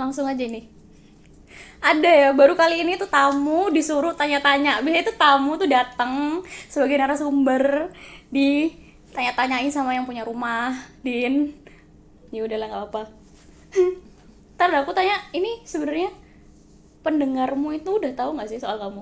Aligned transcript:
langsung 0.00 0.24
aja 0.24 0.40
nih. 0.40 0.64
Ada 1.80 2.08
ya 2.08 2.28
baru 2.32 2.56
kali 2.56 2.84
ini 2.84 2.96
tuh 2.96 3.08
tamu 3.08 3.68
disuruh 3.68 4.16
tanya-tanya. 4.16 4.80
Biasanya 4.80 5.04
tuh 5.12 5.16
tamu 5.20 5.60
tuh 5.60 5.68
datang 5.68 6.40
sebagai 6.72 6.96
narasumber 6.96 7.92
di 8.32 8.72
tanya-tanyain 9.12 9.68
sama 9.68 9.92
yang 9.92 10.08
punya 10.08 10.24
rumah 10.24 10.72
din. 11.04 11.52
Ya 12.32 12.46
udahlah 12.48 12.68
nggak 12.68 12.84
apa 12.88 13.02
ntar 14.60 14.76
aku 14.76 14.92
tanya 14.92 15.16
ini 15.32 15.64
sebenarnya 15.64 16.12
pendengarmu 17.00 17.72
itu 17.72 17.96
udah 17.96 18.12
tahu 18.12 18.36
nggak 18.36 18.50
sih 18.50 18.60
soal 18.60 18.76
kamu? 18.76 19.00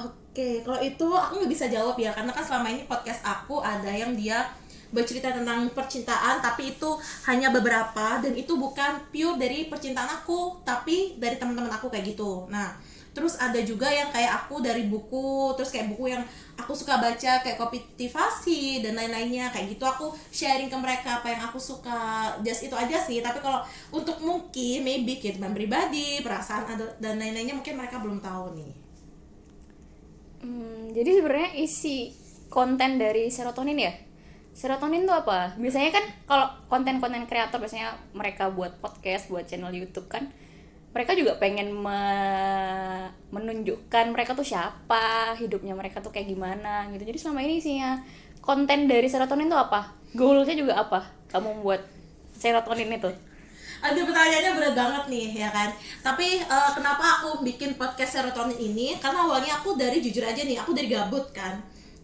Oke, 0.00 0.64
kalau 0.64 0.80
itu 0.80 1.04
aku 1.12 1.44
nggak 1.44 1.52
bisa 1.52 1.68
jawab 1.68 1.92
ya, 2.00 2.08
karena 2.08 2.32
kan 2.32 2.40
selama 2.40 2.72
ini 2.72 2.88
podcast 2.88 3.20
aku 3.20 3.60
ada 3.60 3.92
yang 3.92 4.16
dia 4.16 4.48
bercerita 4.92 5.32
tentang 5.32 5.72
percintaan, 5.72 6.44
tapi 6.44 6.76
itu 6.76 6.90
hanya 7.26 7.48
beberapa 7.48 8.20
dan 8.20 8.32
itu 8.36 8.54
bukan 8.60 9.08
pure 9.10 9.40
dari 9.40 9.66
percintaan 9.72 10.22
aku, 10.22 10.62
tapi 10.62 11.16
dari 11.16 11.36
teman-teman 11.40 11.72
aku 11.72 11.88
kayak 11.88 12.12
gitu. 12.14 12.46
Nah, 12.52 12.76
terus 13.16 13.40
ada 13.40 13.56
juga 13.64 13.88
yang 13.88 14.08
kayak 14.12 14.44
aku 14.44 14.60
dari 14.60 14.86
buku, 14.88 15.56
terus 15.56 15.72
kayak 15.72 15.88
buku 15.92 16.12
yang 16.12 16.22
aku 16.56 16.72
suka 16.76 17.00
baca 17.00 17.40
kayak 17.42 17.58
kopitivasi 17.58 18.84
dan 18.84 18.94
lain-lainnya 18.96 19.48
kayak 19.50 19.72
gitu 19.74 19.84
aku 19.88 20.12
sharing 20.30 20.68
ke 20.68 20.76
mereka 20.78 21.20
apa 21.20 21.32
yang 21.32 21.42
aku 21.48 21.58
suka 21.58 22.30
just 22.44 22.62
itu 22.68 22.76
aja 22.76 23.00
sih 23.00 23.18
tapi 23.24 23.40
kalau 23.40 23.64
untuk 23.90 24.20
mungkin 24.20 24.84
maybe 24.84 25.18
kehidupan 25.18 25.56
pribadi 25.56 26.20
perasaan 26.20 26.68
dan 27.00 27.14
lain-lainnya 27.18 27.56
mungkin 27.56 27.74
mereka 27.80 27.98
belum 27.98 28.20
tahu 28.20 28.54
nih 28.56 28.72
Hmm, 30.42 30.90
jadi 30.90 31.10
sebenarnya 31.22 31.50
isi 31.62 32.10
konten 32.50 32.98
dari 32.98 33.30
serotonin 33.30 33.78
ya. 33.78 33.92
Serotonin 34.52 35.08
tuh 35.08 35.16
apa? 35.16 35.56
Biasanya 35.56 35.90
kan 35.90 36.04
kalau 36.28 36.46
konten-konten 36.68 37.24
kreator 37.24 37.56
biasanya 37.56 37.96
mereka 38.12 38.52
buat 38.52 38.76
podcast, 38.84 39.32
buat 39.32 39.48
channel 39.48 39.72
YouTube 39.72 40.12
kan, 40.12 40.28
mereka 40.92 41.16
juga 41.16 41.40
pengen 41.40 41.72
me- 41.72 43.08
menunjukkan 43.32 44.12
mereka 44.12 44.36
tuh 44.36 44.44
siapa, 44.44 45.32
hidupnya 45.40 45.72
mereka 45.72 46.04
tuh 46.04 46.12
kayak 46.12 46.28
gimana 46.28 46.84
gitu. 46.92 47.08
Jadi 47.08 47.18
selama 47.18 47.40
ini 47.40 47.64
isinya 47.64 47.96
konten 48.44 48.84
dari 48.84 49.08
serotonin 49.08 49.48
tuh 49.48 49.56
apa? 49.56 49.88
Goalsnya 50.12 50.60
juga 50.60 50.76
apa? 50.84 51.00
Kamu 51.32 51.64
buat 51.64 51.80
serotonin 52.36 52.92
itu? 52.92 53.08
Aduh 53.82 54.06
pertanyaannya 54.06 54.52
berat 54.54 54.74
banget 54.78 55.04
nih 55.10 55.42
ya 55.42 55.50
kan 55.50 55.66
Tapi 56.06 56.38
eh, 56.38 56.70
kenapa 56.70 57.18
aku 57.18 57.42
bikin 57.42 57.74
podcast 57.74 58.14
serotonin 58.14 58.54
ini 58.54 58.94
Karena 59.02 59.26
awalnya 59.26 59.58
aku 59.58 59.74
dari 59.74 59.98
jujur 59.98 60.22
aja 60.22 60.38
nih 60.38 60.54
Aku 60.62 60.70
dari 60.70 60.86
gabut 60.86 61.26
kan 61.34 61.58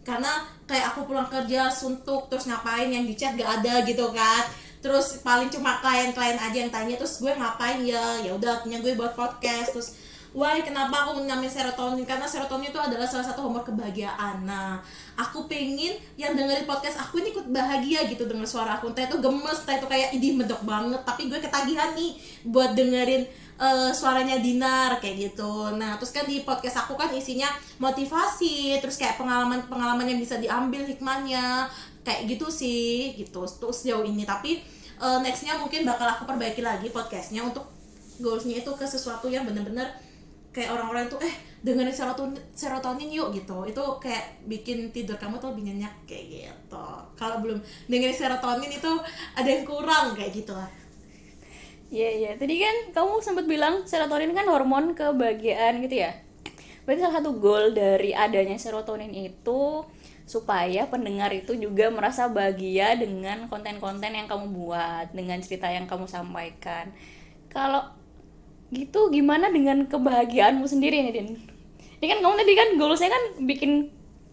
Karena 0.08 0.40
kayak 0.64 0.96
aku 0.96 1.04
pulang 1.04 1.28
kerja 1.28 1.68
suntuk 1.68 2.32
Terus 2.32 2.48
ngapain 2.48 2.88
yang 2.88 3.04
di 3.04 3.12
chat 3.12 3.36
gak 3.36 3.60
ada 3.60 3.84
gitu 3.84 4.08
kan. 4.16 4.48
Terus 4.80 5.20
paling 5.20 5.52
cuma 5.52 5.76
klien-klien 5.84 6.40
aja 6.40 6.56
yang 6.56 6.72
tanya 6.72 6.96
Terus 6.96 7.20
gue 7.20 7.36
ngapain 7.36 7.84
ya? 7.84 8.24
Ya 8.24 8.32
udah 8.32 8.64
akhirnya 8.64 8.80
gue 8.80 8.96
buat 8.96 9.12
podcast. 9.12 9.76
Terus 9.76 9.88
Why 10.28 10.60
kenapa 10.60 11.08
aku 11.08 11.24
namain 11.24 11.48
serotonin? 11.48 12.04
Karena 12.04 12.28
serotonin 12.28 12.68
itu 12.68 12.76
adalah 12.76 13.08
salah 13.08 13.32
satu 13.32 13.48
hormon 13.48 13.64
kebahagiaan. 13.64 14.44
Nah 14.44 14.76
aku 15.16 15.48
pengen 15.48 15.96
yang 16.20 16.36
dengerin 16.36 16.68
podcast 16.68 17.00
aku 17.00 17.24
ini 17.24 17.32
ikut 17.32 17.48
bahagia 17.48 18.04
gitu 18.12 18.28
denger 18.28 18.44
suara 18.44 18.76
aku. 18.76 18.92
Entah 18.92 19.08
itu 19.08 19.16
gemes 19.24 19.64
entah 19.64 19.80
itu 19.80 19.88
kayak 19.88 20.08
idih 20.12 20.36
medok 20.36 20.60
banget. 20.68 21.00
Tapi 21.00 21.32
gue 21.32 21.40
ketagihan 21.40 21.96
nih 21.96 22.20
buat 22.44 22.76
dengerin 22.76 23.24
eh, 23.58 23.90
suaranya 23.90 24.38
Dinar 24.38 25.02
kayak 25.02 25.16
gitu. 25.34 25.74
Nah 25.74 25.98
terus 25.98 26.14
kan 26.14 26.24
di 26.24 26.46
podcast 26.46 26.86
aku 26.86 26.94
kan 26.94 27.10
isinya 27.10 27.50
motivasi 27.82 28.78
terus 28.78 28.96
kayak 28.96 29.18
pengalaman-pengalaman 29.18 30.06
yang 30.06 30.22
bisa 30.22 30.38
diambil 30.38 30.86
hikmahnya 30.86 31.66
kayak 32.06 32.30
gitu 32.30 32.46
sih 32.48 33.18
gitu. 33.18 33.42
Terus 33.44 33.76
sejauh 33.82 34.06
ini 34.06 34.22
tapi 34.22 34.62
eh, 35.02 35.18
nextnya 35.20 35.58
mungkin 35.58 35.82
bakal 35.82 36.06
aku 36.06 36.24
perbaiki 36.24 36.62
lagi 36.62 36.88
podcastnya 36.94 37.42
untuk 37.42 37.66
goalsnya 38.22 38.62
itu 38.62 38.70
ke 38.74 38.86
sesuatu 38.86 39.30
yang 39.30 39.46
bener-bener 39.46 39.86
kayak 40.50 40.74
orang-orang 40.74 41.06
itu 41.06 41.14
eh 41.22 41.34
dengerin 41.58 41.94
serotonin 41.94 42.38
serotonin 42.54 43.10
yuk 43.10 43.34
gitu. 43.34 43.66
Itu 43.66 43.98
kayak 43.98 44.46
bikin 44.46 44.94
tidur 44.94 45.18
kamu 45.18 45.42
tuh 45.42 45.50
lebih 45.50 45.74
nyenyak 45.74 45.94
kayak 46.06 46.26
gitu. 46.30 46.86
Kalau 47.18 47.42
belum 47.42 47.58
dengerin 47.90 48.14
serotonin 48.14 48.70
itu 48.70 48.92
ada 49.34 49.48
yang 49.50 49.66
kurang 49.66 50.14
kayak 50.14 50.30
gitu 50.30 50.54
lah 50.54 50.77
Iya 51.88 52.08
iya. 52.12 52.30
Tadi 52.36 52.54
kan 52.60 52.76
kamu 52.92 53.12
sempat 53.24 53.44
bilang 53.48 53.88
serotonin 53.88 54.36
kan 54.36 54.44
hormon 54.44 54.92
kebahagiaan 54.92 55.80
gitu 55.84 56.04
ya. 56.04 56.12
Berarti 56.84 57.00
salah 57.04 57.16
satu 57.20 57.36
goal 57.40 57.72
dari 57.72 58.12
adanya 58.12 58.56
serotonin 58.60 59.12
itu 59.12 59.84
supaya 60.28 60.84
pendengar 60.92 61.32
itu 61.32 61.56
juga 61.56 61.88
merasa 61.88 62.28
bahagia 62.28 62.92
dengan 63.00 63.48
konten-konten 63.48 64.12
yang 64.12 64.28
kamu 64.28 64.52
buat, 64.52 65.16
dengan 65.16 65.40
cerita 65.40 65.72
yang 65.72 65.88
kamu 65.88 66.04
sampaikan. 66.04 66.92
Kalau 67.48 67.80
gitu 68.68 69.08
gimana 69.08 69.48
dengan 69.48 69.88
kebahagiaanmu 69.88 70.68
sendiri 70.68 71.00
nih 71.08 71.12
Din? 71.16 71.28
Ini 72.00 72.06
kan 72.12 72.18
kamu 72.20 72.34
tadi 72.44 72.52
kan 72.52 72.68
goalsnya 72.76 73.08
kan 73.08 73.24
bikin 73.48 73.72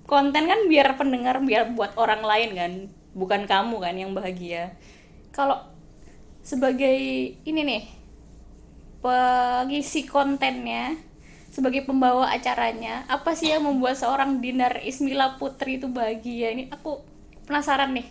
konten 0.03 0.43
kan 0.51 0.59
biar 0.67 0.99
pendengar 0.99 1.39
biar 1.39 1.71
buat 1.71 1.95
orang 1.95 2.27
lain 2.27 2.49
kan, 2.51 2.71
bukan 3.15 3.47
kamu 3.47 3.75
kan 3.79 3.95
yang 3.95 4.11
bahagia. 4.11 4.75
Kalau 5.31 5.74
sebagai 6.45 6.97
ini 7.41 7.61
nih 7.65 7.83
pengisi 9.01 10.05
kontennya 10.05 10.93
sebagai 11.49 11.87
pembawa 11.89 12.29
acaranya 12.29 13.01
apa 13.09 13.33
sih 13.33 13.49
yang 13.49 13.65
membuat 13.65 13.97
seorang 13.97 14.37
Dinar 14.43 14.77
Ismila 14.85 15.41
Putri 15.41 15.81
itu 15.81 15.89
bahagia? 15.89 16.53
Ini 16.53 16.69
aku 16.69 17.01
penasaran 17.49 17.97
nih. 17.97 18.05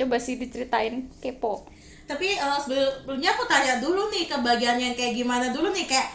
Coba 0.00 0.18
sih 0.18 0.34
diceritain 0.40 1.06
kepo. 1.22 1.68
Tapi 2.08 2.40
eh, 2.40 2.58
sebelumnya 2.58 3.36
aku 3.36 3.44
tanya 3.46 3.78
dulu 3.78 4.08
nih 4.10 4.26
kebahagiaannya 4.26 4.96
kayak 4.98 5.14
gimana 5.14 5.52
dulu 5.52 5.70
nih 5.70 5.86
kayak 5.86 6.08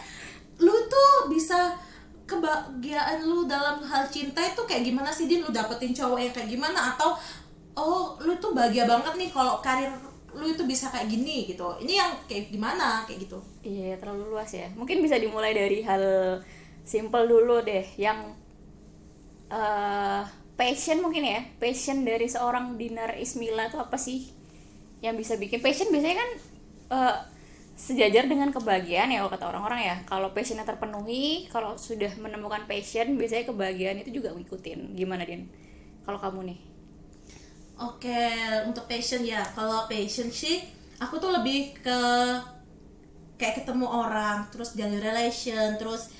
lu 0.60 0.74
tuh 0.90 1.30
bisa 1.30 1.72
kebahagiaan 2.26 3.22
lu 3.22 3.46
dalam 3.46 3.78
hal 3.84 4.08
cinta 4.10 4.42
itu 4.42 4.60
kayak 4.66 4.82
gimana 4.84 5.08
sih 5.08 5.30
din? 5.30 5.40
Lu 5.40 5.54
dapetin 5.54 5.94
cowok 5.94 6.18
yang 6.18 6.34
kayak 6.34 6.50
gimana? 6.50 6.92
Atau 6.92 7.14
oh 7.78 8.18
lu 8.20 8.34
tuh 8.42 8.52
bahagia 8.52 8.84
banget 8.90 9.14
nih 9.14 9.30
kalau 9.30 9.62
karir 9.62 9.94
lu 10.34 10.50
itu 10.50 10.62
bisa 10.66 10.90
kayak 10.90 11.06
gini 11.06 11.46
gitu. 11.46 11.64
Ini 11.80 11.92
yang 11.94 12.10
kayak 12.26 12.50
gimana? 12.50 13.06
Kayak 13.06 13.30
gitu. 13.30 13.38
Iya 13.62 13.96
terlalu 14.02 14.34
luas 14.34 14.50
ya. 14.50 14.66
Mungkin 14.74 15.00
bisa 15.00 15.16
dimulai 15.16 15.54
dari 15.54 15.80
hal 15.86 16.02
simple 16.84 17.24
dulu 17.24 17.62
deh 17.64 17.86
yang 17.96 18.34
eh 19.48 20.22
passion 20.58 20.98
mungkin 21.00 21.22
ya. 21.24 21.40
Passion 21.62 22.02
dari 22.02 22.26
seorang 22.26 22.74
Dinar 22.74 23.14
Ismila 23.16 23.70
itu 23.70 23.78
apa 23.78 23.94
sih 23.94 24.34
yang 25.00 25.14
bisa 25.14 25.38
bikin? 25.38 25.62
Passion 25.62 25.88
biasanya 25.94 26.16
kan 26.18 26.30
eh, 26.90 27.16
sejajar 27.74 28.30
dengan 28.30 28.54
kebahagiaan 28.54 29.10
ya 29.14 29.22
kata 29.30 29.50
orang-orang 29.50 29.80
ya. 29.86 29.96
Kalau 30.06 30.34
passionnya 30.34 30.66
terpenuhi 30.66 31.46
kalau 31.50 31.78
sudah 31.78 32.10
menemukan 32.18 32.66
passion 32.66 33.14
biasanya 33.14 33.46
kebahagiaan 33.50 34.02
itu 34.02 34.18
juga 34.18 34.34
ngikutin. 34.34 34.98
Gimana 34.98 35.22
Din? 35.22 35.46
Kalau 36.04 36.18
kamu 36.20 36.52
nih 36.52 36.73
Oke, 37.74 38.30
untuk 38.70 38.86
passion 38.86 39.26
ya. 39.26 39.42
Kalau 39.54 39.90
passion 39.90 40.30
sih, 40.30 40.62
aku 41.02 41.18
tuh 41.18 41.34
lebih 41.34 41.74
ke 41.82 42.00
kayak 43.34 43.62
ketemu 43.62 43.86
orang, 43.90 44.46
terus 44.54 44.78
jalin 44.78 45.02
relation, 45.02 45.74
terus 45.74 46.14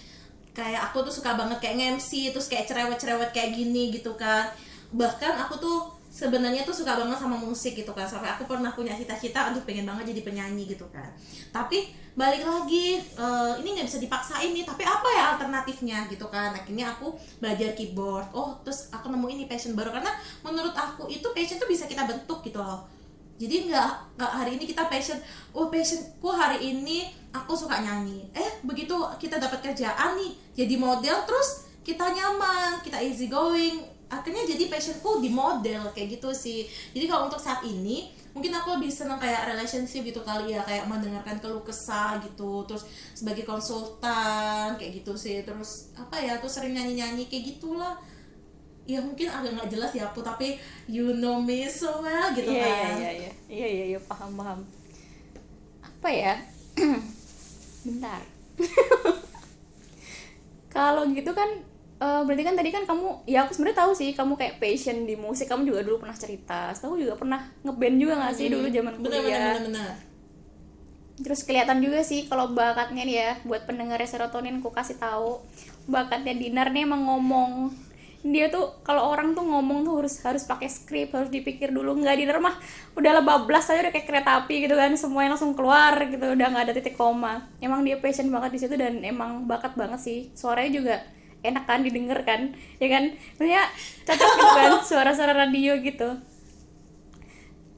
kayak 0.50 0.91
aku 0.91 1.06
tuh 1.06 1.14
suka 1.14 1.38
banget 1.38 1.62
kayak 1.62 1.78
nge-MC, 1.78 2.34
terus 2.34 2.50
kayak 2.50 2.66
cerewet-cerewet 2.66 3.31
kayak 3.31 3.54
gini 3.54 3.94
gitu 3.94 4.19
kan. 4.19 4.50
Bahkan 4.91 5.47
aku 5.47 5.54
tuh 5.62 5.78
sebenarnya 6.14 6.62
tuh 6.62 6.70
suka 6.70 6.94
banget 6.94 7.19
sama 7.19 7.34
musik 7.34 7.75
gitu 7.75 7.91
kan. 7.91 8.06
Sampai 8.06 8.30
aku 8.30 8.47
pernah 8.47 8.70
punya 8.70 8.94
cita-cita, 8.94 9.50
aduh 9.50 9.66
pengen 9.66 9.82
banget 9.82 10.14
jadi 10.14 10.22
penyanyi 10.22 10.70
gitu 10.70 10.86
kan. 10.94 11.10
Tapi 11.50 11.91
balik 12.14 12.47
lagi, 12.47 13.02
eh, 13.02 13.52
ini 13.58 13.75
nggak 13.75 13.91
bisa 13.91 13.98
dipaksain 13.98 14.54
nih. 14.54 14.62
Tapi 14.62 14.86
apa 14.86 15.08
ya 15.10 15.25
alternatifnya 15.34 16.06
gitu 16.06 16.30
kan? 16.30 16.54
Akhirnya 16.54 16.94
aku 16.94 17.10
belajar 17.42 17.75
keyboard. 17.75 18.30
Oh, 18.30 18.54
terus 18.62 18.86
aku 18.94 19.10
nemu 19.10 19.26
ini 19.34 19.44
passion 19.50 19.75
baru 19.75 19.91
karena 19.91 20.14
menurut 20.47 20.72
aku 20.78 21.10
itu 21.10 21.26
passion 21.34 21.58
tuh 21.58 21.66
bisa 21.66 21.91
kita 21.91 22.06
bentuk 22.06 22.46
gitu 22.46 22.62
loh 22.62 22.86
jadi 23.34 23.66
nggak 23.66 23.91
nggak 24.14 24.32
hari 24.32 24.50
ini 24.54 24.64
kita 24.70 24.86
passion 24.86 25.19
oh 25.50 25.66
passionku 25.66 26.31
hari 26.31 26.62
ini 26.62 27.10
aku 27.34 27.58
suka 27.58 27.82
nyanyi 27.82 28.31
eh 28.31 28.62
begitu 28.62 28.94
kita 29.19 29.43
dapat 29.43 29.58
kerjaan 29.58 30.14
nih 30.14 30.32
jadi 30.55 30.75
model 30.78 31.26
terus 31.26 31.66
kita 31.82 32.14
nyaman 32.14 32.78
kita 32.87 33.02
easy 33.02 33.26
going 33.26 33.82
akhirnya 34.08 34.44
jadi 34.44 34.68
passionku 34.68 35.24
di 35.24 35.30
model 35.32 35.90
kayak 35.96 36.20
gitu 36.20 36.30
sih. 36.30 36.68
Jadi 36.92 37.04
kalau 37.08 37.28
untuk 37.28 37.40
saat 37.40 37.64
ini 37.64 38.12
mungkin 38.34 38.50
aku 38.50 38.78
lebih 38.78 38.90
seneng 38.90 39.22
kayak 39.22 39.54
relationship 39.54 40.02
gitu 40.02 40.18
kali 40.26 40.58
ya 40.58 40.60
kayak 40.66 40.90
mendengarkan 40.90 41.38
keluh 41.38 41.62
kesah 41.62 42.18
gitu 42.18 42.66
terus 42.66 42.82
sebagai 43.14 43.46
konsultan 43.46 44.76
kayak 44.76 45.02
gitu 45.02 45.16
sih. 45.16 45.42
Terus 45.42 45.94
apa 45.96 46.20
ya 46.20 46.38
tuh 46.38 46.50
sering 46.50 46.76
nyanyi 46.76 47.00
nyanyi 47.00 47.24
kayak 47.30 47.56
gitulah. 47.56 47.96
Ya 48.84 49.00
mungkin 49.00 49.32
agak 49.32 49.56
nggak 49.56 49.70
jelas 49.72 49.96
ya 49.96 50.12
aku 50.12 50.20
tapi 50.20 50.60
you 50.84 51.16
know 51.16 51.40
me 51.40 51.64
so 51.64 52.04
well 52.04 52.28
gitu 52.36 52.52
iya 52.52 52.68
kan. 52.68 52.92
iya 53.00 53.00
iya 53.00 53.10
iya. 53.48 53.48
Iya 53.48 53.84
iya 53.96 54.00
paham 54.04 54.36
paham. 54.36 54.60
Apa 55.80 56.08
ya? 56.12 56.36
Bentar. 57.88 58.20
Kalau 60.74 61.08
gitu 61.08 61.32
kan 61.32 61.48
eh, 62.04 62.20
berarti 62.28 62.42
kan 62.44 62.54
tadi 62.60 62.70
kan 62.70 62.84
kamu 62.84 63.24
ya 63.24 63.48
aku 63.48 63.56
sebenarnya 63.56 63.78
tahu 63.80 63.92
sih 63.96 64.12
kamu 64.12 64.32
kayak 64.36 64.54
passion 64.60 65.08
di 65.08 65.16
musik. 65.16 65.48
Kamu 65.48 65.64
juga 65.64 65.80
dulu 65.80 66.04
pernah 66.04 66.18
cerita. 66.20 66.68
Tahu 66.76 67.00
juga 67.00 67.16
pernah 67.16 67.40
ngeband 67.64 67.96
juga 67.96 68.14
nggak 68.20 68.34
sih 68.36 68.46
dulu 68.52 68.66
zaman 68.68 68.92
bener 69.00 69.08
bener 69.08 69.20
kuliah? 69.24 69.40
bener 69.56 69.64
bener 69.72 69.94
terus 71.14 71.46
kelihatan 71.46 71.78
juga 71.78 72.02
sih 72.02 72.26
kalau 72.26 72.50
bakatnya 72.50 73.06
nih 73.06 73.16
ya 73.22 73.30
buat 73.46 73.62
pendengar 73.70 74.02
serotonin 74.02 74.58
ku 74.58 74.74
kasih 74.74 74.98
tahu. 74.98 75.38
Bakatnya 75.86 76.34
Dinar 76.34 76.74
nih 76.74 76.88
emang 76.88 77.06
ngomong. 77.06 77.70
Dia 78.24 78.48
tuh 78.48 78.80
kalau 78.80 79.12
orang 79.12 79.36
tuh 79.36 79.44
ngomong 79.44 79.84
tuh 79.84 80.00
harus 80.00 80.16
harus 80.24 80.48
pakai 80.48 80.66
skrip 80.66 81.12
harus 81.14 81.30
dipikir 81.30 81.70
dulu. 81.70 81.94
Nggak 81.94 82.16
Dinar 82.18 82.38
mah 82.42 82.56
udah 82.98 83.22
bablas 83.22 83.70
aja 83.70 83.86
udah 83.86 83.92
kayak 83.94 84.08
kereta 84.10 84.42
api 84.42 84.66
gitu 84.66 84.74
kan. 84.74 84.90
Semuanya 84.98 85.38
langsung 85.38 85.54
keluar 85.54 85.94
gitu 86.02 86.34
udah 86.34 86.46
nggak 86.50 86.64
ada 86.66 86.74
titik 86.74 86.98
koma. 86.98 87.46
Emang 87.62 87.86
dia 87.86 88.00
passion 88.02 88.26
banget 88.34 88.50
di 88.56 88.60
situ 88.66 88.74
dan 88.74 88.98
emang 89.06 89.46
bakat 89.46 89.78
banget 89.78 90.00
sih. 90.02 90.18
Suaranya 90.34 90.72
juga 90.74 90.96
enak 91.44 91.69
kan 91.69 91.85
didengar 91.85 92.25
kan 92.25 92.56
ya 92.81 92.88
kan 92.88 93.12
maksudnya 93.37 93.64
cocok 94.08 94.31
gitu 94.32 94.52
kan 94.56 94.73
suara-suara 94.88 95.32
radio 95.37 95.76
gitu 95.79 96.08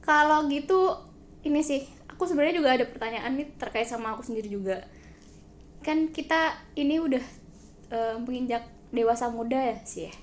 kalau 0.01 0.47
gitu 0.47 0.95
ini 1.43 1.59
sih 1.59 1.83
aku 2.07 2.23
sebenarnya 2.23 2.63
juga 2.63 2.69
ada 2.73 2.85
pertanyaan 2.87 3.35
nih 3.35 3.47
terkait 3.59 3.85
sama 3.85 4.15
aku 4.15 4.23
sendiri 4.23 4.47
juga 4.47 4.87
kan 5.83 6.09
kita 6.09 6.55
ini 6.79 6.97
udah 6.97 7.23
uh, 7.91 8.15
menginjak 8.23 8.65
dewasa 8.95 9.27
muda 9.27 9.59
ya 9.59 9.77
sih 9.83 10.07
ya 10.07 10.15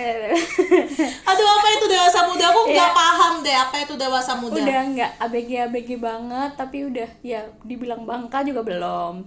Aduh 1.28 1.48
apa 1.60 1.66
itu 1.76 1.86
dewasa 1.90 2.24
muda? 2.30 2.44
Aku 2.48 2.62
nggak 2.72 2.88
yeah. 2.88 2.96
paham 2.96 3.34
deh 3.44 3.52
apa 3.52 3.76
itu 3.84 3.94
dewasa 4.00 4.32
muda. 4.38 4.56
Udah 4.62 4.80
nggak 4.96 5.12
abg 5.20 5.50
abg 5.68 5.88
banget, 6.00 6.50
tapi 6.56 6.78
udah 6.88 7.08
ya 7.20 7.40
dibilang 7.66 8.08
bangka 8.08 8.40
juga 8.46 8.64
belum. 8.64 9.26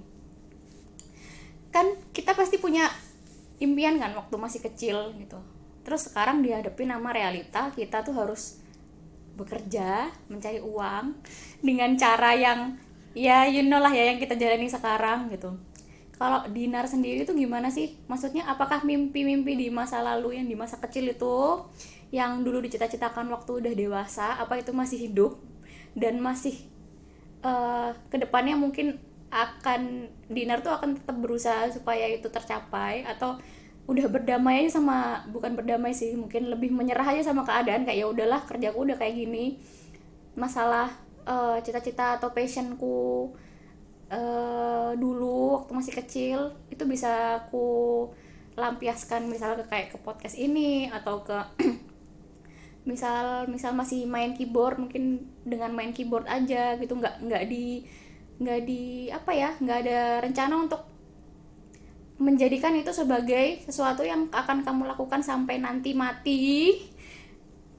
Kan 1.69 1.93
kita 2.15 2.33
pasti 2.33 2.57
punya 2.57 2.89
impian 3.63 3.95
kan 3.95 4.11
waktu 4.13 4.35
masih 4.35 4.59
kecil 4.59 5.15
gitu. 5.15 5.39
Terus 5.87 6.11
sekarang 6.11 6.43
dihadapi 6.43 6.83
nama 6.83 7.09
realita 7.15 7.71
kita 7.71 8.03
tuh 8.03 8.15
harus 8.15 8.59
bekerja, 9.39 10.11
mencari 10.27 10.59
uang 10.59 11.15
dengan 11.67 11.95
cara 11.95 12.35
yang 12.35 12.75
ya 13.13 13.45
you 13.45 13.63
know 13.65 13.77
lah 13.77 13.93
ya 13.93 14.09
yang 14.09 14.17
kita 14.17 14.33
jalani 14.33 14.67
sekarang 14.67 15.29
gitu 15.29 15.53
kalau 16.17 16.45
Dinar 16.49 16.85
sendiri 16.89 17.25
itu 17.25 17.33
gimana 17.33 17.69
sih 17.69 17.93
maksudnya 18.09 18.45
apakah 18.49 18.81
mimpi-mimpi 18.85 19.57
di 19.57 19.67
masa 19.69 20.01
lalu 20.01 20.41
yang 20.41 20.49
di 20.49 20.57
masa 20.57 20.81
kecil 20.81 21.09
itu 21.09 21.61
yang 22.13 22.45
dulu 22.45 22.61
dicita-citakan 22.61 23.29
waktu 23.33 23.51
udah 23.65 23.73
dewasa 23.73 24.37
apa 24.37 24.61
itu 24.61 24.69
masih 24.73 25.09
hidup 25.09 25.37
dan 25.97 26.21
masih 26.21 26.57
uh, 27.45 27.93
ke 28.09 28.17
depannya 28.21 28.57
mungkin 28.57 29.01
akan 29.33 30.07
Dinar 30.29 30.61
tuh 30.61 30.77
akan 30.77 31.01
tetap 31.01 31.17
berusaha 31.17 31.69
supaya 31.73 32.05
itu 32.09 32.29
tercapai 32.29 33.01
atau 33.09 33.41
udah 33.83 34.07
berdamai 34.07 34.63
aja 34.63 34.79
sama 34.79 35.27
bukan 35.27 35.59
berdamai 35.59 35.91
sih 35.91 36.15
mungkin 36.15 36.47
lebih 36.47 36.71
menyerah 36.71 37.03
aja 37.03 37.33
sama 37.33 37.43
keadaan 37.43 37.83
kayak 37.83 37.99
ya 37.99 38.07
udahlah 38.07 38.45
kerjaku 38.45 38.85
udah 38.85 38.97
kayak 39.01 39.17
gini. 39.17 39.59
Masalah 40.37 40.93
uh, 41.25 41.59
cita-cita 41.59 42.17
atau 42.21 42.31
passionku 42.31 43.33
uh, 44.13 44.91
dulu 44.95 45.59
waktu 45.59 45.71
masih 45.73 45.93
kecil 45.99 46.39
itu 46.69 46.83
bisa 46.85 47.43
aku 47.43 48.07
lampiaskan 48.53 49.25
misalnya 49.27 49.65
ke 49.65 49.65
kayak 49.69 49.87
ke 49.93 49.97
podcast 50.01 50.37
ini 50.37 50.87
atau 50.93 51.25
ke 51.25 51.37
misal 52.89 53.47
misal 53.49 53.73
masih 53.73 54.05
main 54.05 54.35
keyboard 54.37 54.77
mungkin 54.77 55.25
dengan 55.47 55.73
main 55.73 55.95
keyboard 55.95 56.27
aja 56.29 56.77
gitu 56.77 56.93
nggak 56.99 57.25
nggak 57.25 57.43
di 57.49 57.87
nggak 58.41 58.59
di 58.65 59.09
apa 59.13 59.31
ya 59.33 59.49
nggak 59.61 59.77
ada 59.85 59.99
rencana 60.25 60.55
untuk 60.57 60.81
menjadikan 62.21 62.71
itu 62.77 62.93
sebagai 62.93 63.65
sesuatu 63.65 64.05
yang 64.05 64.29
akan 64.31 64.63
kamu 64.63 64.87
lakukan 64.95 65.19
sampai 65.25 65.59
nanti 65.59 65.91
mati. 65.97 66.79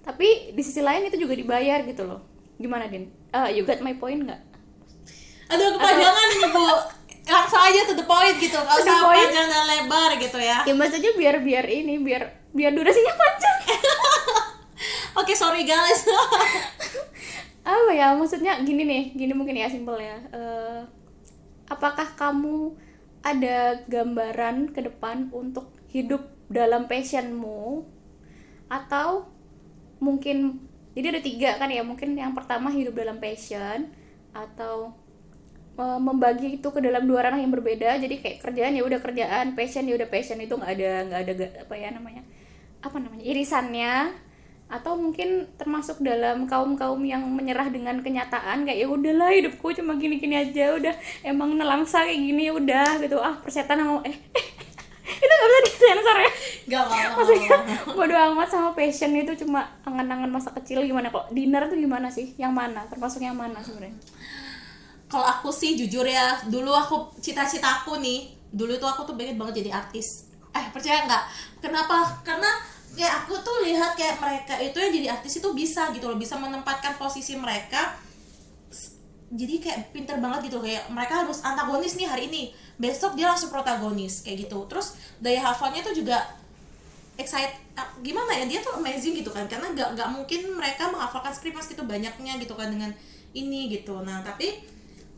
Tapi 0.04 0.52
di 0.52 0.62
sisi 0.62 0.84
lain 0.84 1.08
itu 1.08 1.16
juga 1.16 1.32
dibayar 1.32 1.80
gitu 1.86 2.04
loh. 2.04 2.20
Gimana 2.60 2.90
din? 2.90 3.08
Uh, 3.32 3.48
you 3.48 3.64
got 3.64 3.80
my 3.80 3.96
point 3.96 4.20
nggak? 4.26 4.40
Aduh 5.48 5.78
kepanjangan 5.78 6.26
nih 6.28 6.50
bu. 6.52 6.66
Langsung 7.24 7.60
aja 7.62 7.80
to 7.88 7.94
the 7.96 8.04
point 8.04 8.36
gitu. 8.36 8.58
Nggak 8.58 8.84
usah 8.84 9.00
panjang 9.00 9.48
dan 9.48 9.64
lebar 9.64 10.10
gitu 10.20 10.36
ya. 10.36 10.60
Ya 10.68 10.74
maksudnya 10.76 11.16
biar 11.16 11.40
biar 11.40 11.64
ini 11.64 11.96
biar 12.02 12.52
biar 12.52 12.76
durasinya 12.76 13.14
panjang. 13.16 13.58
Oke 15.14 15.30
okay, 15.30 15.36
sorry 15.38 15.62
guys 15.62 16.04
apa 17.64 17.92
ya 17.96 18.12
maksudnya 18.12 18.60
gini 18.60 18.84
nih 18.84 19.04
gini 19.16 19.32
mungkin 19.32 19.56
ya 19.56 19.72
simpel 19.72 19.96
ya. 19.96 20.20
Uh, 20.30 20.84
apakah 21.64 22.12
kamu 22.12 22.76
ada 23.24 23.80
gambaran 23.88 24.76
ke 24.76 24.84
depan 24.84 25.32
untuk 25.32 25.72
hidup 25.88 26.28
dalam 26.52 26.84
passionmu? 26.84 27.88
Atau 28.68 29.32
mungkin 29.96 30.60
jadi 30.92 31.16
ada 31.16 31.22
tiga 31.24 31.50
kan 31.56 31.72
ya 31.72 31.80
mungkin 31.80 32.12
yang 32.14 32.36
pertama 32.36 32.68
hidup 32.68 32.94
dalam 32.94 33.16
passion 33.16 33.88
atau 34.36 34.92
uh, 35.80 35.98
membagi 35.98 36.60
itu 36.60 36.68
ke 36.68 36.80
dalam 36.84 37.08
dua 37.08 37.24
ranah 37.24 37.40
yang 37.40 37.50
berbeda. 37.50 37.96
Jadi 37.96 38.20
kayak 38.20 38.44
kerjaan 38.44 38.76
ya 38.76 38.84
udah 38.84 39.00
kerjaan 39.00 39.56
passion 39.56 39.88
ya 39.88 39.96
udah 39.96 40.08
passion. 40.12 40.36
Itu 40.36 40.60
nggak 40.60 40.72
ada 40.76 40.90
nggak 41.08 41.20
ada 41.24 41.32
apa 41.64 41.74
ya 41.80 41.88
namanya 41.96 42.22
apa 42.84 43.00
namanya 43.00 43.24
irisannya 43.24 43.92
atau 44.74 44.98
mungkin 44.98 45.46
termasuk 45.54 46.02
dalam 46.02 46.50
kaum 46.50 46.74
kaum 46.74 46.98
yang 47.06 47.22
menyerah 47.22 47.70
dengan 47.70 48.02
kenyataan 48.02 48.66
kayak 48.66 48.82
ya 48.82 48.88
udahlah 48.90 49.30
hidupku 49.30 49.70
cuma 49.70 49.94
gini 49.94 50.18
gini 50.18 50.34
aja 50.34 50.74
udah. 50.74 50.94
Emang 51.22 51.54
nelangsa 51.54 52.02
kayak 52.02 52.18
gini 52.18 52.50
ya 52.50 52.52
udah 52.58 52.88
gitu. 52.98 53.22
Ah 53.22 53.38
persetan 53.38 53.86
mau 53.86 54.02
eh, 54.02 54.14
itu 55.22 55.32
gak 55.32 55.48
bisa 55.48 55.60
disensor 55.70 56.16
ya? 56.18 56.30
Gak 56.74 56.84
mau 56.90 57.08
maksudnya 57.22 57.56
bodo 57.96 58.14
amat 58.34 58.48
sama 58.50 58.70
passion 58.74 59.14
itu 59.14 59.46
cuma 59.46 59.70
angan-angan 59.86 60.30
masa 60.32 60.50
kecil 60.58 60.82
gimana? 60.82 61.14
Kok 61.14 61.30
dinner 61.30 61.70
tuh 61.70 61.78
gimana 61.78 62.10
sih? 62.10 62.34
Yang 62.34 62.52
mana? 62.52 62.82
Termasuk 62.90 63.22
yang 63.22 63.38
mana 63.38 63.62
sebenarnya? 63.62 63.94
Kalau 65.06 65.26
aku 65.30 65.54
sih 65.54 65.78
jujur 65.78 66.02
ya 66.02 66.42
dulu 66.50 66.74
aku 66.74 67.14
cita-cita 67.22 67.84
aku 67.84 68.02
nih 68.02 68.34
dulu 68.50 68.74
tuh 68.82 68.90
aku 68.90 69.06
tuh 69.06 69.14
pengen 69.14 69.38
banget 69.38 69.62
jadi 69.62 69.78
artis. 69.78 70.26
Eh 70.50 70.66
percaya 70.74 71.06
nggak? 71.06 71.24
Kenapa? 71.62 72.22
Karena 72.26 72.73
kayak 72.92 73.24
aku 73.24 73.34
tuh 73.40 73.64
lihat 73.64 73.96
kayak 73.96 74.20
mereka 74.20 74.54
itu 74.60 74.76
yang 74.76 74.92
jadi 74.92 75.06
artis 75.16 75.40
itu 75.40 75.48
bisa 75.56 75.90
gitu 75.96 76.06
loh 76.06 76.20
bisa 76.20 76.36
menempatkan 76.36 76.94
posisi 77.00 77.34
mereka 77.34 77.96
jadi 79.34 79.58
kayak 79.58 79.78
pinter 79.90 80.16
banget 80.22 80.52
gitu 80.52 80.62
kayak 80.62 80.86
mereka 80.94 81.26
harus 81.26 81.42
antagonis 81.42 81.98
nih 81.98 82.06
hari 82.06 82.30
ini 82.30 82.54
besok 82.78 83.18
dia 83.18 83.26
langsung 83.30 83.50
protagonis 83.50 84.22
kayak 84.22 84.46
gitu. 84.46 84.62
Terus 84.70 84.94
daya 85.18 85.42
hafalnya 85.50 85.82
tuh 85.82 85.90
juga 85.90 86.22
excited 87.18 87.50
gimana 88.06 88.30
ya 88.30 88.44
dia 88.46 88.60
tuh 88.62 88.78
amazing 88.78 89.18
gitu 89.18 89.34
kan 89.34 89.46
karena 89.50 89.70
gak, 89.74 89.98
gak 89.98 90.08
mungkin 90.10 90.54
mereka 90.54 90.86
menghafalkan 90.90 91.34
skrip 91.34 91.54
mas 91.54 91.66
gitu 91.66 91.82
banyaknya 91.82 92.38
gitu 92.38 92.54
kan 92.54 92.70
dengan 92.70 92.94
ini 93.34 93.74
gitu. 93.74 93.98
Nah 94.06 94.22
tapi 94.22 94.62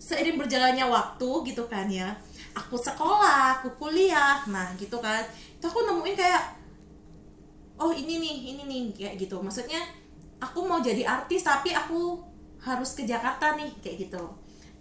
seiring 0.00 0.40
berjalannya 0.40 0.88
waktu 0.88 1.30
gitu 1.52 1.69
kan 1.69 1.88
ya 1.88 2.17
aku 2.56 2.76
sekolah 2.76 3.60
aku 3.60 3.69
kuliah 3.76 4.44
nah 4.48 4.72
gitu 4.76 4.96
kan 5.00 5.24
itu 5.56 5.64
aku 5.64 5.88
nemuin 5.88 6.17
kayak 6.17 6.56
oh 7.76 7.92
ini 7.92 8.20
nih 8.20 8.36
ini 8.54 8.62
nih 8.64 8.82
kayak 8.96 9.14
gitu. 9.20 9.36
Maksudnya 9.40 9.80
aku 10.40 10.64
mau 10.64 10.80
jadi 10.80 11.06
artis 11.06 11.44
tapi 11.44 11.72
aku 11.72 12.20
harus 12.60 12.96
ke 12.96 13.04
Jakarta 13.04 13.54
nih 13.54 13.70
kayak 13.80 14.08
gitu. 14.08 14.24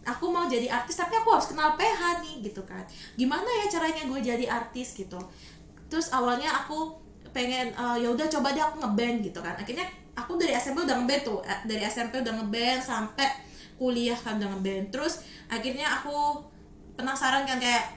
Aku 0.06 0.30
mau 0.30 0.46
jadi 0.46 0.70
artis 0.70 1.02
tapi 1.02 1.18
aku 1.18 1.34
harus 1.34 1.50
kenal 1.50 1.74
PH 1.76 2.22
nih 2.22 2.36
gitu 2.46 2.62
kan. 2.64 2.86
Gimana 3.18 3.46
ya 3.46 3.66
caranya 3.72 4.06
gue 4.06 4.20
jadi 4.22 4.46
artis 4.46 4.94
gitu. 4.96 5.18
Terus 5.90 6.14
awalnya 6.14 6.50
aku 6.54 6.94
pengen 7.34 7.74
uh, 7.76 7.98
ya 8.00 8.08
udah 8.14 8.30
coba 8.30 8.54
deh 8.54 8.62
aku 8.62 8.80
ngeband 8.80 9.26
gitu 9.26 9.40
kan. 9.42 9.58
Akhirnya 9.58 9.86
aku 10.14 10.38
dari 10.38 10.54
SMP 10.54 10.86
udah 10.86 10.98
ngeband 11.02 11.22
tuh. 11.26 11.40
Eh, 11.42 11.60
dari 11.66 11.84
SMP 11.86 12.22
udah 12.22 12.34
ngeband 12.38 12.80
sampai 12.80 13.46
kuliah 13.76 14.16
kan 14.16 14.40
dengan 14.40 14.60
band 14.64 14.88
terus 14.92 15.24
akhirnya 15.52 16.00
aku 16.02 16.40
penasaran 16.96 17.44
kan 17.44 17.60
kayak 17.60 17.92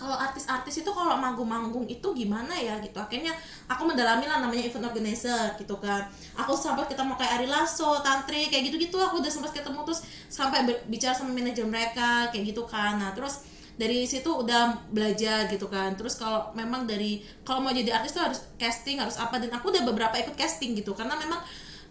kalau 0.00 0.16
artis-artis 0.16 0.80
itu 0.80 0.88
kalau 0.96 1.20
manggung-manggung 1.20 1.84
itu 1.84 2.08
gimana 2.16 2.56
ya 2.56 2.80
gitu. 2.80 2.96
Akhirnya 2.96 3.36
aku 3.68 3.84
mendalami 3.84 4.24
lah 4.24 4.40
namanya 4.40 4.64
event 4.64 4.88
organizer 4.88 5.52
gitu 5.60 5.76
kan. 5.76 6.08
Aku 6.40 6.56
sempat 6.56 6.88
ketemu 6.88 7.20
kayak 7.20 7.44
Ari 7.44 7.48
Lasso, 7.52 8.00
Tantri 8.00 8.48
kayak 8.48 8.72
gitu-gitu 8.72 8.96
aku 8.96 9.20
udah 9.20 9.28
sempat 9.28 9.52
ketemu 9.52 9.84
terus 9.84 10.00
sampai 10.32 10.64
bicara 10.88 11.12
sama 11.12 11.36
manajer 11.36 11.68
mereka 11.68 12.32
kayak 12.32 12.56
gitu 12.56 12.64
kan. 12.64 12.96
Nah 12.96 13.12
terus 13.12 13.44
dari 13.76 14.08
situ 14.08 14.32
udah 14.32 14.88
belajar 14.88 15.44
gitu 15.52 15.68
kan. 15.68 15.92
Terus 16.00 16.16
kalau 16.16 16.48
memang 16.56 16.88
dari 16.88 17.20
kalau 17.44 17.60
mau 17.60 17.68
jadi 17.68 18.00
artis 18.00 18.16
tuh 18.16 18.24
harus 18.24 18.40
casting 18.56 19.04
harus 19.04 19.20
apa 19.20 19.36
dan 19.36 19.52
aku 19.52 19.68
udah 19.68 19.84
beberapa 19.84 20.16
ikut 20.16 20.32
casting 20.32 20.72
gitu. 20.80 20.96
Karena 20.96 21.12
memang 21.20 21.44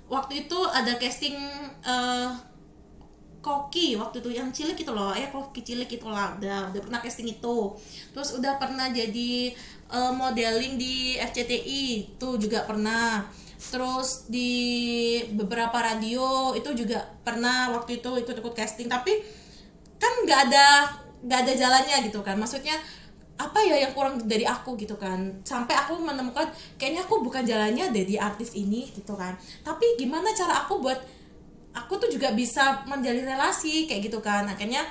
waktu 0.09 0.49
itu 0.49 0.57
ada 0.65 0.97
casting 0.97 1.37
uh, 1.85 2.33
koki 3.39 3.95
waktu 3.95 4.19
itu 4.19 4.29
yang 4.35 4.51
cilik 4.51 4.75
itu 4.75 4.91
loh 4.91 5.15
ya 5.15 5.31
koki 5.31 5.63
cilik 5.63 5.87
itu 5.87 6.07
lah 6.11 6.35
udah 6.35 6.75
udah 6.75 6.81
pernah 6.83 6.99
casting 6.99 7.27
itu. 7.31 7.57
Terus 8.11 8.35
udah 8.35 8.59
pernah 8.59 8.91
jadi 8.91 9.55
uh, 9.91 10.11
modeling 10.11 10.75
di 10.75 11.15
FCTI 11.15 12.15
itu 12.15 12.29
juga 12.39 12.67
pernah. 12.67 13.23
Terus 13.59 14.27
di 14.31 14.51
beberapa 15.35 15.75
radio 15.79 16.55
itu 16.55 16.71
juga 16.75 17.03
pernah 17.23 17.71
waktu 17.75 18.03
itu 18.03 18.11
ikut-ikut 18.23 18.53
casting. 18.55 18.91
Tapi 18.91 19.23
kan 19.99 20.13
nggak 20.23 20.39
ada 20.51 20.67
nggak 21.23 21.39
ada 21.47 21.53
jalannya 21.55 21.97
gitu 22.11 22.19
kan. 22.19 22.35
Maksudnya 22.35 22.75
apa 23.39 23.63
ya 23.63 23.79
yang 23.87 23.95
kurang 23.95 24.19
dari 24.27 24.43
aku 24.43 24.75
gitu 24.75 24.99
kan. 24.99 25.31
Sampai 25.47 25.79
aku 25.79 25.95
menemukan 25.95 26.51
kayaknya 26.75 27.07
aku 27.07 27.23
bukan 27.23 27.47
jalannya 27.47 27.95
di 27.95 28.19
artis 28.19 28.51
ini 28.51 28.91
gitu 28.91 29.15
kan. 29.15 29.39
Tapi 29.63 29.95
gimana 29.95 30.35
cara 30.35 30.67
aku 30.67 30.83
buat 30.83 31.18
aku 31.73 32.01
tuh 32.01 32.09
juga 32.09 32.33
bisa 32.33 32.81
menjalin 32.89 33.25
relasi 33.25 33.85
kayak 33.85 34.09
gitu 34.09 34.19
kan. 34.21 34.45
Akhirnya 34.49 34.85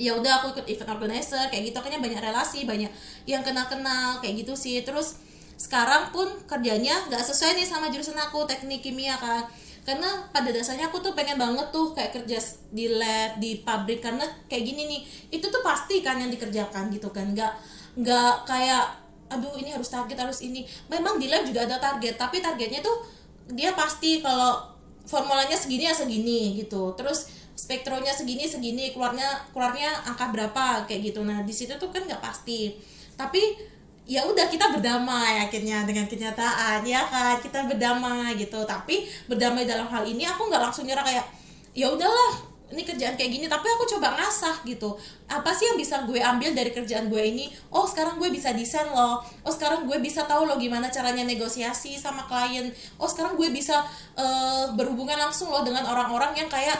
ya 0.00 0.16
udah 0.16 0.40
aku 0.40 0.56
ikut 0.56 0.66
event 0.70 0.90
organizer 0.96 1.50
kayak 1.50 1.70
gitu. 1.70 1.76
Akhirnya 1.82 2.00
banyak 2.00 2.20
relasi 2.22 2.64
banyak 2.64 2.90
yang 3.26 3.42
kenal 3.42 3.66
kenal 3.66 4.18
kayak 4.22 4.46
gitu 4.46 4.54
sih. 4.54 4.80
Terus 4.86 5.18
sekarang 5.60 6.08
pun 6.14 6.24
kerjanya 6.48 7.04
nggak 7.10 7.20
sesuai 7.20 7.58
nih 7.58 7.66
sama 7.68 7.92
jurusan 7.92 8.16
aku 8.16 8.46
teknik 8.46 8.80
kimia 8.80 9.18
kan. 9.18 9.44
Karena 9.80 10.28
pada 10.30 10.52
dasarnya 10.52 10.92
aku 10.92 11.00
tuh 11.00 11.16
pengen 11.16 11.40
banget 11.40 11.72
tuh 11.72 11.96
kayak 11.96 12.12
kerja 12.14 12.38
di 12.70 12.86
lab 12.94 13.36
di 13.42 13.60
pabrik. 13.60 14.00
Karena 14.00 14.24
kayak 14.46 14.64
gini 14.64 14.82
nih 14.86 15.00
itu 15.34 15.46
tuh 15.50 15.60
pasti 15.60 16.00
kan 16.00 16.16
yang 16.16 16.30
dikerjakan 16.30 16.88
gitu 16.94 17.10
kan. 17.10 17.34
Nggak 17.34 17.52
nggak 17.98 18.34
kayak 18.46 18.86
aduh 19.30 19.54
ini 19.58 19.74
harus 19.74 19.90
target 19.90 20.16
harus 20.16 20.40
ini. 20.40 20.64
Memang 20.86 21.18
di 21.18 21.26
lab 21.28 21.44
juga 21.44 21.66
ada 21.66 21.76
target 21.76 22.16
tapi 22.16 22.38
targetnya 22.40 22.80
tuh 22.80 23.04
dia 23.50 23.74
pasti 23.74 24.22
kalau 24.22 24.69
formulanya 25.10 25.58
segini 25.58 25.90
ya 25.90 25.94
segini 25.94 26.54
gitu. 26.62 26.94
Terus 26.94 27.26
spektronya 27.58 28.14
segini 28.14 28.46
segini 28.46 28.94
keluarnya 28.94 29.26
keluarnya 29.50 29.90
angka 30.06 30.30
berapa 30.30 30.86
kayak 30.86 31.10
gitu. 31.10 31.26
Nah 31.26 31.42
di 31.42 31.50
situ 31.50 31.74
tuh 31.74 31.90
kan 31.90 32.06
nggak 32.06 32.22
pasti. 32.22 32.78
Tapi 33.18 33.58
ya 34.06 34.22
udah 34.22 34.46
kita 34.46 34.70
berdamai 34.70 35.42
akhirnya 35.42 35.82
dengan 35.82 36.06
kenyataan 36.06 36.86
ya 36.86 37.02
kan? 37.10 37.42
Kita 37.42 37.66
berdamai 37.66 38.38
gitu. 38.38 38.62
Tapi 38.62 39.10
berdamai 39.26 39.66
dalam 39.66 39.90
hal 39.90 40.06
ini 40.06 40.22
aku 40.22 40.46
nggak 40.46 40.62
langsung 40.70 40.86
nyerah 40.86 41.02
kayak 41.02 41.26
ya 41.74 41.90
udahlah 41.90 42.49
ini 42.70 42.86
kerjaan 42.86 43.18
kayak 43.18 43.30
gini 43.34 43.46
tapi 43.50 43.66
aku 43.66 43.84
coba 43.98 44.14
ngasah 44.14 44.62
gitu. 44.62 44.94
Apa 45.26 45.50
sih 45.50 45.66
yang 45.66 45.78
bisa 45.78 46.06
gue 46.06 46.22
ambil 46.22 46.54
dari 46.54 46.70
kerjaan 46.70 47.10
gue 47.10 47.18
ini? 47.18 47.50
Oh 47.74 47.82
sekarang 47.82 48.22
gue 48.22 48.30
bisa 48.30 48.54
desain 48.54 48.86
loh. 48.86 49.18
Oh 49.42 49.50
sekarang 49.50 49.90
gue 49.90 49.98
bisa 49.98 50.22
tahu 50.30 50.46
loh 50.46 50.54
gimana 50.54 50.86
caranya 50.86 51.26
negosiasi 51.26 51.98
sama 51.98 52.30
klien. 52.30 52.70
Oh 53.02 53.10
sekarang 53.10 53.34
gue 53.34 53.50
bisa 53.50 53.82
uh, 54.14 54.70
berhubungan 54.78 55.18
langsung 55.18 55.50
loh 55.50 55.66
dengan 55.66 55.82
orang-orang 55.82 56.38
yang 56.38 56.46
kayak 56.46 56.78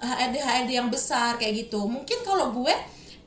HRD 0.00 0.40
HRD 0.40 0.70
yang 0.72 0.88
besar 0.88 1.36
kayak 1.36 1.68
gitu. 1.68 1.84
Mungkin 1.84 2.24
kalau 2.24 2.56
gue 2.56 2.72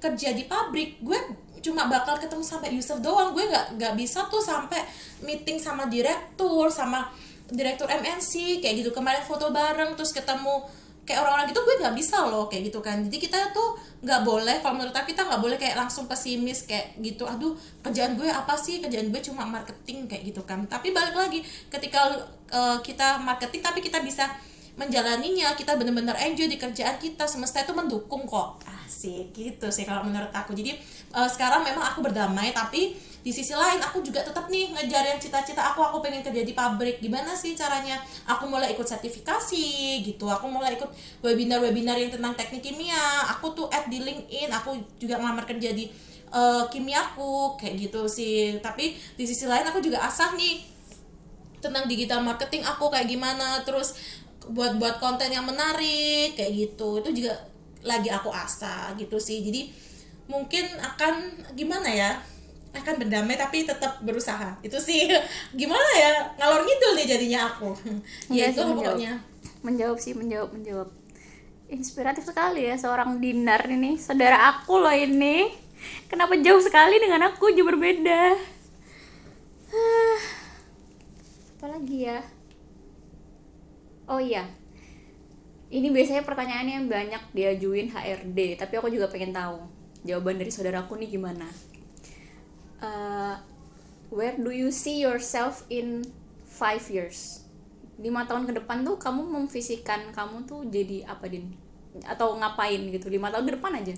kerja 0.01 0.33
di 0.33 0.49
pabrik 0.49 0.97
gue 1.05 1.17
cuma 1.61 1.85
bakal 1.91 2.17
ketemu 2.17 2.41
sampai 2.41 2.73
user 2.73 2.97
doang. 2.97 3.37
Gue 3.37 3.45
nggak 3.45 3.77
nggak 3.77 3.93
bisa 3.93 4.25
tuh 4.33 4.41
sampai 4.41 4.81
meeting 5.21 5.61
sama 5.61 5.85
direktur 5.85 6.73
sama 6.73 7.05
direktur 7.53 7.85
MNC 7.85 8.65
kayak 8.65 8.81
gitu. 8.81 8.89
Kemarin 8.89 9.21
foto 9.21 9.53
bareng 9.53 9.93
terus 9.93 10.09
ketemu 10.09 10.65
kayak 11.09 11.25
orang-orang 11.25 11.49
gitu 11.49 11.65
gue 11.65 11.75
nggak 11.81 11.95
bisa 11.97 12.29
loh 12.29 12.45
kayak 12.45 12.69
gitu 12.69 12.85
kan. 12.85 13.01
Jadi 13.01 13.17
kita 13.17 13.49
tuh 13.49 13.73
nggak 14.05 14.21
boleh 14.21 14.61
kalau 14.61 14.77
menurut 14.77 14.93
aku 14.93 15.09
kita 15.09 15.25
nggak 15.25 15.41
boleh 15.41 15.57
kayak 15.57 15.73
langsung 15.73 16.05
pesimis 16.05 16.69
kayak 16.69 16.93
gitu 17.01 17.25
aduh 17.25 17.57
kerjaan 17.81 18.13
gue 18.13 18.29
apa 18.29 18.53
sih? 18.53 18.77
Kerjaan 18.77 19.09
gue 19.09 19.21
cuma 19.25 19.41
marketing 19.49 20.05
kayak 20.05 20.29
gitu 20.29 20.45
kan. 20.45 20.69
Tapi 20.69 20.93
balik 20.93 21.17
lagi 21.17 21.41
ketika 21.73 22.13
uh, 22.53 22.77
kita 22.85 23.17
marketing 23.17 23.65
tapi 23.65 23.81
kita 23.81 24.05
bisa 24.05 24.29
menjalaninya 24.77 25.57
kita 25.57 25.75
benar-benar 25.75 26.15
enjoy 26.21 26.47
di 26.47 26.55
kerjaan 26.55 27.01
kita 27.01 27.25
semesta 27.25 27.65
itu 27.65 27.73
mendukung 27.73 28.29
kok. 28.29 28.61
Asik 28.69 29.33
gitu 29.33 29.67
sih 29.73 29.89
kalau 29.89 30.05
menurut 30.05 30.29
aku. 30.29 30.53
Jadi 30.53 30.77
uh, 31.13 31.29
sekarang 31.29 31.65
memang 31.65 31.85
aku 31.93 32.05
berdamai 32.05 32.53
tapi 32.53 32.97
di 33.19 33.35
sisi 33.35 33.51
lain 33.51 33.83
aku 33.83 33.99
juga 33.99 34.23
tetap 34.23 34.47
nih 34.47 34.71
ngejar 34.71 35.03
yang 35.03 35.19
cita-cita 35.19 35.59
aku. 35.75 35.83
Aku 35.83 35.99
pengen 35.99 36.23
kerja 36.23 36.39
di 36.39 36.55
pabrik. 36.55 37.03
Gimana 37.03 37.35
sih 37.35 37.51
caranya? 37.51 37.99
Aku 38.23 38.47
mulai 38.47 38.71
ikut 38.71 38.87
sertifikasi 38.87 39.99
gitu. 40.07 40.23
Aku 40.31 40.47
mulai 40.47 40.79
ikut 40.79 40.87
webinar-webinar 41.19 41.99
yang 41.99 42.11
tentang 42.15 42.31
teknik 42.39 42.63
kimia. 42.63 43.27
Aku 43.35 43.51
tuh 43.51 43.67
add 43.67 43.91
di 43.91 43.99
LinkedIn. 43.99 44.47
Aku 44.55 44.79
juga 44.95 45.19
ngelamar 45.19 45.43
kerja 45.43 45.75
di 45.75 45.91
uh, 46.31 46.63
kimiaku 46.71 47.59
kayak 47.59 47.91
gitu 47.91 48.07
sih. 48.07 48.55
Tapi 48.63 48.95
di 48.95 49.23
sisi 49.27 49.43
lain 49.43 49.67
aku 49.67 49.83
juga 49.83 49.99
asah 50.07 50.31
nih 50.39 50.63
tentang 51.59 51.91
digital 51.91 52.23
marketing 52.23 52.63
aku 52.63 52.87
kayak 52.87 53.11
gimana. 53.11 53.59
Terus 53.67 53.99
buat 54.47 54.79
buat 54.79 55.03
konten 55.03 55.27
yang 55.27 55.43
menarik 55.43 56.39
kayak 56.39 56.55
gitu. 56.55 57.03
Itu 57.03 57.11
juga 57.11 57.35
lagi 57.83 58.07
aku 58.07 58.31
asah 58.31 58.95
gitu 58.95 59.19
sih. 59.19 59.43
Jadi 59.43 59.88
mungkin 60.29 60.65
akan 60.77 61.41
gimana 61.57 61.89
ya 61.89 62.11
akan 62.69 63.01
berdamai 63.01 63.33
tapi 63.33 63.65
tetap 63.65 63.97
berusaha. 64.05 64.61
Itu 64.61 64.77
sih 64.77 65.09
gimana 65.59 65.89
ya 65.97 66.11
ngalor 66.37 66.61
ngidul 66.61 66.93
nih 67.01 67.07
jadinya 67.09 67.39
aku. 67.49 67.73
Ya 68.37 68.53
itu 68.53 68.61
pokoknya. 68.61 69.17
Menjawab 69.65 69.97
sih 69.97 70.13
menjawab 70.13 70.53
menjawab 70.53 70.89
inspiratif 71.67 72.29
sekali 72.29 72.69
ya 72.69 72.77
seorang 72.77 73.17
Dinar 73.17 73.65
ini. 73.65 73.97
Saudara 73.97 74.53
aku 74.53 74.77
loh 74.77 74.93
ini. 74.93 75.49
Kenapa 76.05 76.37
jauh 76.37 76.61
sekali 76.61 77.01
dengan 77.01 77.33
aku? 77.33 77.49
Jauh 77.49 77.65
berbeda. 77.65 78.37
Apa 81.57 81.65
lagi 81.73 82.05
ya? 82.05 82.21
Oh 84.05 84.21
iya. 84.21 84.45
Ini 85.69 85.89
biasanya 85.93 86.25
pertanyaannya 86.25 86.89
banyak 86.89 87.23
diajuin 87.33 87.93
HRD 87.93 88.57
tapi 88.57 88.73
aku 88.77 88.89
juga 88.89 89.05
pengen 89.09 89.33
tahu 89.33 89.78
jawaban 90.03 90.39
dari 90.39 90.51
saudaraku 90.51 90.95
nih 90.99 91.19
gimana? 91.19 91.47
Uh, 92.79 93.35
where 94.07 94.35
do 94.39 94.51
you 94.51 94.71
see 94.71 94.99
yourself 95.03 95.67
in 95.67 96.07
five 96.47 96.83
years? 96.87 97.43
Lima 97.99 98.23
tahun 98.23 98.47
ke 98.47 98.63
depan 98.63 98.87
tuh 98.87 98.95
kamu 98.95 99.27
memfisikan 99.27 100.15
kamu 100.15 100.47
tuh 100.47 100.63
jadi 100.71 101.03
apa 101.07 101.27
din? 101.27 101.51
Atau 102.07 102.39
ngapain 102.39 102.79
gitu? 102.91 103.11
Lima 103.11 103.27
tahun 103.27 103.47
ke 103.47 103.53
depan 103.59 103.75
aja. 103.75 103.95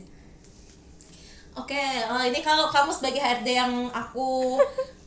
Oke, 1.52 1.76
okay, 1.76 2.08
uh, 2.08 2.24
eh, 2.24 2.32
ini 2.32 2.40
kalau 2.40 2.72
kamu 2.72 2.96
sebagai 2.96 3.20
HRD 3.20 3.50
yang 3.60 3.74
aku 3.92 4.56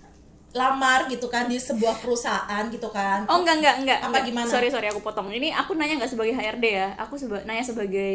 lamar 0.55 1.11
gitu 1.11 1.27
kan 1.27 1.51
di 1.51 1.59
sebuah 1.59 1.99
perusahaan 1.99 2.63
gitu 2.71 2.87
kan. 2.95 3.27
Oh 3.27 3.43
enggak 3.43 3.59
enggak 3.59 3.77
enggak. 3.83 3.99
Apa 3.99 4.09
enggak. 4.23 4.25
gimana? 4.31 4.47
Sorry 4.47 4.71
sorry 4.71 4.87
aku 4.87 5.03
potong. 5.03 5.27
Ini 5.35 5.51
aku 5.51 5.75
nanya 5.75 5.99
nggak 5.99 6.13
sebagai 6.15 6.31
HRD 6.31 6.65
ya? 6.71 6.89
Aku 7.03 7.19
seba 7.19 7.43
nanya 7.43 7.67
sebagai 7.67 8.15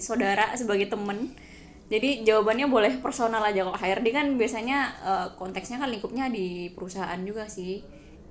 saudara 0.00 0.48
sebagai 0.56 0.88
temen 0.88 1.36
jadi 1.84 2.24
jawabannya 2.24 2.66
boleh 2.66 2.92
personal 3.04 3.44
aja. 3.44 3.60
Kalau 3.68 3.76
HRD 3.76 4.06
kan 4.08 4.26
biasanya 4.40 4.78
uh, 5.04 5.26
konteksnya 5.36 5.76
kan 5.76 5.92
lingkupnya 5.92 6.32
di 6.32 6.72
perusahaan 6.72 7.20
juga 7.20 7.44
sih. 7.44 7.84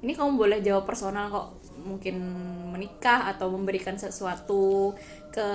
Ini 0.04 0.12
kamu 0.18 0.36
boleh 0.36 0.60
jawab 0.66 0.90
personal 0.90 1.30
kok. 1.30 1.48
Mungkin 1.86 2.16
menikah 2.74 3.30
atau 3.30 3.54
memberikan 3.54 3.94
sesuatu 3.94 4.98
ke 5.30 5.48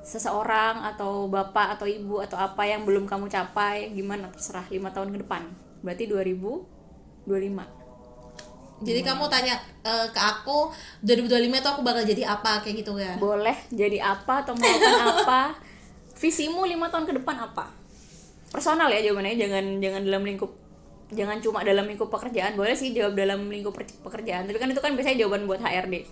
seseorang 0.00 0.86
atau 0.86 1.28
bapak 1.28 1.76
atau 1.76 1.84
ibu 1.84 2.22
atau 2.24 2.40
apa 2.40 2.64
yang 2.64 2.86
belum 2.86 3.10
kamu 3.10 3.26
capai 3.26 3.90
gimana? 3.90 4.30
Terserah 4.30 4.70
lima 4.70 4.94
tahun 4.94 5.10
ke 5.10 5.18
depan. 5.26 5.42
Berarti 5.82 6.06
2025 6.06 7.80
jadi 8.80 9.04
kamu 9.04 9.28
tanya 9.28 9.60
uh, 9.84 10.08
ke 10.08 10.16
aku 10.16 10.72
2025 11.04 11.52
itu 11.52 11.68
aku 11.68 11.84
bakal 11.84 12.00
jadi 12.00 12.32
apa? 12.32 12.64
Kayak 12.64 12.76
gitu 12.80 12.96
ya 12.96 13.12
boleh 13.20 13.52
jadi 13.68 14.00
apa 14.00 14.40
atau 14.40 14.56
melakukan 14.56 15.20
apa 15.20 15.40
visimu 16.20 16.68
lima 16.68 16.92
tahun 16.92 17.08
ke 17.08 17.16
depan 17.24 17.36
apa? 17.48 17.72
Personal 18.52 18.92
ya 18.92 19.00
jawabannya 19.00 19.40
jangan 19.40 19.64
jangan 19.80 20.02
dalam 20.04 20.22
lingkup 20.28 20.52
jangan 21.10 21.40
cuma 21.40 21.64
dalam 21.64 21.88
lingkup 21.88 22.12
pekerjaan. 22.12 22.60
Boleh 22.60 22.76
sih 22.76 22.92
jawab 22.92 23.16
dalam 23.16 23.48
lingkup 23.48 23.72
pekerjaan 23.80 24.44
tapi 24.44 24.60
kan 24.60 24.68
itu 24.68 24.84
kan 24.84 24.92
biasanya 24.92 25.24
jawaban 25.24 25.48
buat 25.48 25.64
HRD 25.64 26.04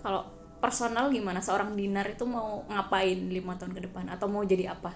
kalau 0.00 0.24
personal 0.60 1.08
gimana? 1.12 1.40
Seorang 1.40 1.76
dinar 1.76 2.08
itu 2.08 2.24
mau 2.24 2.64
ngapain 2.68 3.16
lima 3.28 3.56
tahun 3.56 3.72
ke 3.76 3.80
depan? 3.88 4.08
Atau 4.08 4.28
mau 4.28 4.44
jadi 4.44 4.72
apa? 4.72 4.92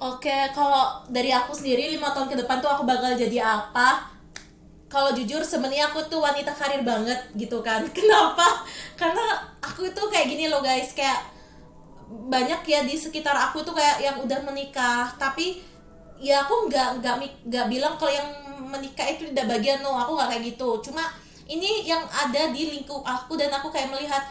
Oke, 0.00 0.32
kalau 0.56 1.04
dari 1.12 1.28
aku 1.28 1.52
sendiri 1.52 1.92
lima 1.92 2.10
tahun 2.16 2.32
ke 2.32 2.36
depan 2.46 2.58
tuh 2.64 2.70
aku 2.72 2.82
bakal 2.88 3.12
jadi 3.14 3.44
apa? 3.44 4.08
Kalau 4.90 5.14
jujur 5.14 5.38
sebenarnya 5.44 5.92
aku 5.92 6.02
tuh 6.10 6.18
wanita 6.18 6.50
karir 6.50 6.82
banget 6.82 7.18
gitu 7.36 7.62
kan. 7.62 7.84
Kenapa? 7.96 8.66
Karena 8.98 9.38
aku 9.62 9.86
itu 9.86 10.02
kayak 10.10 10.26
gini 10.26 10.50
loh 10.50 10.64
guys, 10.64 10.96
kayak 10.96 11.20
banyak 12.10 12.66
ya 12.66 12.82
di 12.82 12.98
sekitar 12.98 13.38
aku 13.38 13.62
tuh 13.62 13.74
kayak 13.74 14.02
yang 14.02 14.16
udah 14.18 14.42
menikah. 14.42 15.14
Tapi 15.14 15.62
ya 16.18 16.42
aku 16.44 16.66
nggak 16.66 17.00
nggak 17.00 17.14
nggak 17.46 17.66
bilang 17.70 17.94
kalau 17.96 18.12
yang 18.12 18.28
menikah 18.70 19.06
itu 19.08 19.30
tidak 19.30 19.58
bagian 19.58 19.82
no 19.82 19.94
aku 19.94 20.18
nggak 20.18 20.28
kayak 20.34 20.44
gitu. 20.54 20.68
Cuma 20.90 21.06
ini 21.46 21.86
yang 21.86 22.02
ada 22.10 22.50
di 22.50 22.70
lingkup 22.78 23.02
aku 23.02 23.38
dan 23.38 23.50
aku 23.50 23.70
kayak 23.70 23.90
melihat 23.90 24.22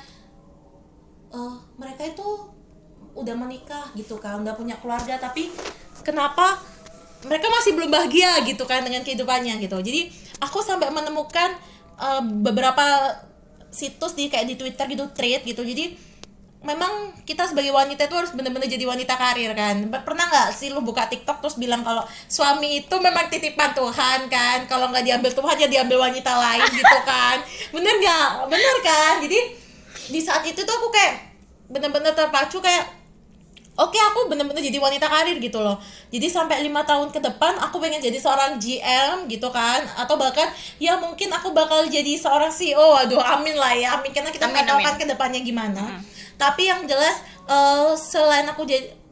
uh, 1.32 1.56
mereka 1.80 2.08
itu 2.08 2.28
udah 3.18 3.36
menikah 3.36 3.92
gitu 3.96 4.20
kan 4.20 4.44
udah 4.44 4.56
punya 4.56 4.76
keluarga. 4.80 5.16
Tapi 5.16 5.52
kenapa 6.04 6.60
mereka 7.28 7.52
masih 7.52 7.76
belum 7.76 7.92
bahagia 7.92 8.40
gitu 8.48 8.64
kan 8.64 8.84
dengan 8.84 9.04
kehidupannya 9.04 9.60
gitu. 9.60 9.80
Jadi 9.80 10.12
aku 10.40 10.64
sampai 10.64 10.88
menemukan 10.92 11.52
uh, 12.00 12.24
beberapa 12.24 13.16
situs 13.70 14.16
di 14.16 14.32
kayak 14.32 14.48
di 14.48 14.56
Twitter 14.56 14.86
gitu 14.88 15.06
thread 15.12 15.44
gitu. 15.44 15.62
Jadi 15.64 16.09
memang 16.60 17.16
kita 17.24 17.48
sebagai 17.48 17.72
wanita 17.72 18.12
itu 18.12 18.16
harus 18.20 18.36
benar-benar 18.36 18.68
jadi 18.68 18.84
wanita 18.84 19.16
karir 19.16 19.56
kan? 19.56 19.80
Pernah 20.04 20.26
nggak 20.28 20.48
sih 20.52 20.76
lu 20.76 20.84
buka 20.84 21.08
TikTok 21.08 21.40
terus 21.40 21.56
bilang 21.56 21.88
kalau 21.88 22.04
suami 22.28 22.84
itu 22.84 22.96
memang 23.00 23.32
titipan 23.32 23.72
Tuhan 23.72 24.28
kan? 24.28 24.68
Kalau 24.68 24.92
nggak 24.92 25.08
diambil 25.08 25.32
Tuhan 25.32 25.56
ya 25.56 25.68
diambil 25.72 26.12
wanita 26.12 26.32
lain 26.36 26.68
gitu 26.68 27.00
kan? 27.10 27.40
Bener 27.72 27.96
nggak? 28.04 28.30
Bener 28.52 28.76
kan? 28.84 29.14
Jadi 29.24 29.40
di 30.12 30.20
saat 30.20 30.44
itu 30.44 30.60
tuh 30.60 30.76
aku 30.76 30.92
kayak 30.92 31.32
benar-benar 31.72 32.12
terpacu 32.12 32.60
kayak 32.60 32.92
oke 33.80 33.96
aku 33.96 34.28
bener-bener 34.28 34.60
jadi 34.60 34.84
wanita 34.84 35.08
karir 35.08 35.40
gitu 35.40 35.64
loh. 35.64 35.80
Jadi 36.12 36.28
sampai 36.28 36.60
lima 36.60 36.84
tahun 36.84 37.08
ke 37.16 37.24
depan 37.24 37.56
aku 37.56 37.80
pengen 37.80 38.04
jadi 38.04 38.20
seorang 38.20 38.60
GM 38.60 39.32
gitu 39.32 39.48
kan? 39.48 39.80
Atau 39.96 40.20
bahkan 40.20 40.52
ya 40.76 41.00
mungkin 41.00 41.32
aku 41.32 41.56
bakal 41.56 41.88
jadi 41.88 42.20
seorang 42.20 42.52
CEO 42.52 42.84
waduh 43.00 43.24
amin 43.40 43.56
lah 43.56 43.72
ya. 43.72 43.96
Amin. 43.96 44.12
Karena 44.12 44.28
kita 44.28 44.52
nggak 44.52 44.68
tahu 44.68 44.80
kan 44.84 45.00
ke 45.00 45.08
depannya 45.08 45.40
gimana 45.40 46.04
tapi 46.40 46.72
yang 46.72 46.88
jelas 46.88 47.20
eh, 47.46 47.92
selain 48.00 48.48
aku 48.48 48.64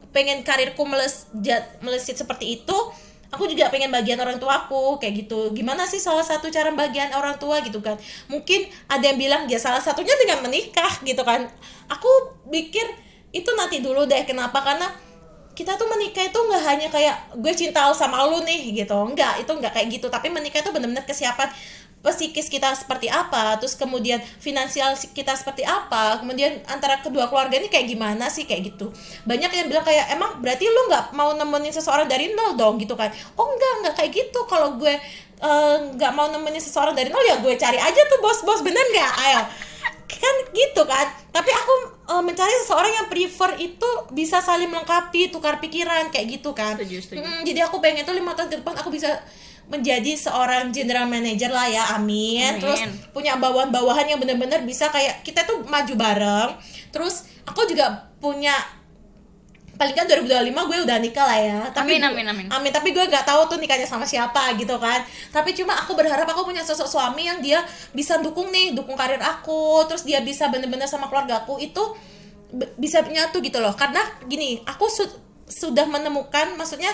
pengen 0.08 0.40
karirku 0.40 0.88
meles, 0.88 1.28
melesit 1.84 2.16
seperti 2.16 2.64
itu 2.64 2.78
aku 3.28 3.44
juga 3.44 3.68
pengen 3.68 3.92
bagian 3.92 4.16
orang 4.20 4.40
tuaku 4.40 4.96
kayak 4.96 5.26
gitu. 5.26 5.52
Gimana 5.52 5.84
sih 5.84 6.00
salah 6.00 6.24
satu 6.24 6.48
cara 6.48 6.72
bagian 6.72 7.12
orang 7.12 7.36
tua 7.36 7.60
gitu 7.60 7.80
kan? 7.84 8.00
Mungkin 8.32 8.68
ada 8.88 9.04
yang 9.04 9.18
bilang 9.20 9.42
ya 9.46 9.60
salah 9.60 9.80
satunya 9.80 10.16
dengan 10.16 10.48
menikah 10.48 11.00
gitu 11.04 11.20
kan. 11.24 11.44
Aku 11.92 12.08
pikir 12.48 12.84
itu 13.32 13.50
nanti 13.52 13.84
dulu 13.84 14.08
deh 14.08 14.24
kenapa? 14.24 14.64
Karena 14.64 14.88
kita 15.52 15.74
tuh 15.74 15.90
menikah 15.90 16.22
itu 16.22 16.38
nggak 16.38 16.62
hanya 16.64 16.88
kayak 16.88 17.16
gue 17.34 17.52
cinta 17.52 17.90
sama 17.92 18.24
lu 18.24 18.40
nih 18.46 18.72
gitu. 18.72 18.96
Nggak 18.96 19.44
itu 19.44 19.52
nggak 19.52 19.72
kayak 19.76 19.88
gitu. 19.92 20.06
Tapi 20.08 20.32
menikah 20.32 20.64
itu 20.64 20.72
benar-benar 20.72 21.04
kesiapan 21.04 21.52
psikis 21.98 22.46
kita 22.46 22.72
seperti 22.78 23.10
apa 23.10 23.58
terus 23.58 23.74
kemudian 23.74 24.22
finansial 24.38 24.94
kita 25.12 25.34
seperti 25.34 25.66
apa 25.66 26.22
kemudian 26.22 26.62
antara 26.70 27.02
kedua 27.02 27.26
keluarga 27.26 27.58
ini 27.58 27.66
kayak 27.66 27.86
gimana 27.90 28.30
sih 28.30 28.46
kayak 28.46 28.74
gitu. 28.74 28.90
Banyak 29.26 29.50
yang 29.50 29.66
bilang 29.66 29.84
kayak 29.86 30.14
emang 30.14 30.38
berarti 30.38 30.64
lu 30.66 30.88
nggak 30.90 31.14
mau 31.14 31.34
nemenin 31.34 31.74
seseorang 31.74 32.06
dari 32.06 32.32
nol 32.32 32.54
dong? 32.54 32.78
Gitu 32.78 32.94
kan. 32.94 33.10
Oh 33.34 33.46
enggak 33.50 33.72
enggak 33.82 33.94
kayak 33.98 34.10
gitu. 34.14 34.40
Kalau 34.46 34.78
gue 34.78 34.94
eh, 35.38 35.76
nggak 35.98 36.12
mau 36.14 36.30
nemenin 36.30 36.62
seseorang 36.62 36.94
dari 36.94 37.10
nol 37.10 37.22
ya 37.24 37.42
gue 37.42 37.54
cari 37.58 37.78
aja 37.78 38.00
tuh 38.08 38.18
bos-bos. 38.22 38.60
Bener 38.62 38.82
nggak? 38.94 39.12
Ayo. 39.28 39.42
Kan 40.08 40.34
gitu 40.50 40.82
kan. 40.86 41.06
Tapi 41.30 41.50
aku 41.50 41.74
eh, 42.14 42.22
mencari 42.22 42.54
seseorang 42.64 42.92
yang 42.92 43.06
prefer 43.10 43.50
itu 43.58 43.90
bisa 44.14 44.38
saling 44.42 44.70
melengkapi 44.70 45.30
tukar 45.34 45.58
pikiran 45.58 46.10
kayak 46.14 46.40
gitu 46.40 46.54
kan. 46.54 46.78
Setuju, 46.78 46.96
setuju. 47.02 47.26
Mm, 47.26 47.42
jadi 47.46 47.60
aku 47.66 47.82
pengen 47.82 48.06
tuh 48.06 48.14
lima 48.14 48.34
tahun 48.34 48.48
ke 48.50 48.56
depan 48.62 48.74
aku 48.78 48.90
bisa 48.94 49.18
menjadi 49.68 50.16
seorang 50.16 50.72
general 50.72 51.04
manager 51.04 51.52
lah 51.52 51.68
ya 51.68 51.84
amin, 52.00 52.56
Amin. 52.56 52.60
terus 52.60 52.80
punya 53.12 53.36
bawahan-bawahan 53.36 54.08
yang 54.08 54.18
bener-bener 54.18 54.64
bisa 54.64 54.88
kayak 54.88 55.20
kita 55.20 55.44
tuh 55.44 55.60
maju 55.68 55.92
bareng. 55.92 56.50
Terus 56.88 57.28
aku 57.44 57.68
juga 57.68 58.08
punya 58.16 58.56
paling 59.78 59.94
kan 59.94 60.10
2025 60.10 60.50
gue 60.50 60.78
udah 60.88 60.98
nikah 60.98 61.22
lah 61.28 61.38
ya. 61.38 61.60
Tapi 61.70 62.00
Amin, 62.00 62.02
amin, 62.02 62.26
amin. 62.26 62.46
amin 62.50 62.72
tapi 62.74 62.90
gue 62.90 63.04
nggak 63.06 63.22
tahu 63.22 63.46
tuh 63.46 63.58
nikahnya 63.62 63.84
sama 63.86 64.08
siapa 64.08 64.56
gitu 64.58 64.74
kan. 64.80 65.04
Tapi 65.30 65.54
cuma 65.54 65.76
aku 65.76 65.94
berharap 65.94 66.26
aku 66.26 66.48
punya 66.48 66.64
sosok 66.66 66.88
suami 66.88 67.28
yang 67.28 67.38
dia 67.38 67.62
bisa 67.94 68.18
dukung 68.18 68.50
nih 68.50 68.72
dukung 68.74 68.96
karir 68.96 69.20
aku. 69.20 69.84
Terus 69.86 70.02
dia 70.02 70.24
bisa 70.24 70.50
bener-bener 70.50 70.88
sama 70.88 71.06
keluarga 71.06 71.44
aku 71.46 71.60
itu 71.62 71.80
bisa 72.80 73.04
nyatu 73.04 73.38
gitu 73.44 73.60
loh. 73.60 73.76
Karena 73.76 74.00
gini 74.26 74.64
aku 74.64 74.88
su- 74.88 75.20
sudah 75.46 75.84
menemukan 75.84 76.56
maksudnya 76.56 76.90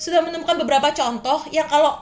sudah 0.00 0.24
menemukan 0.24 0.56
beberapa 0.58 0.90
contoh 0.94 1.44
yang 1.52 1.68
kalau 1.68 2.00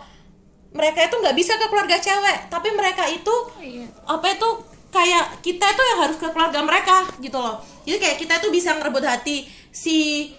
mereka 0.70 1.02
itu 1.02 1.14
nggak 1.18 1.34
bisa 1.34 1.58
ke 1.58 1.66
keluarga 1.66 1.98
cewek 1.98 2.46
tapi 2.46 2.68
mereka 2.70 3.02
itu 3.06 3.34
Iya. 3.58 3.86
apa 4.06 4.26
itu 4.30 4.48
kayak 4.90 5.38
kita 5.42 5.66
itu 5.66 5.82
yang 5.86 5.98
harus 6.02 6.16
ke 6.18 6.28
keluarga 6.30 6.60
mereka 6.62 7.06
gitu 7.22 7.38
loh. 7.38 7.58
Jadi 7.86 7.98
kayak 7.98 8.16
kita 8.18 8.34
itu 8.42 8.48
bisa 8.50 8.74
ngerebut 8.74 9.06
hati 9.06 9.46
si 9.70 10.30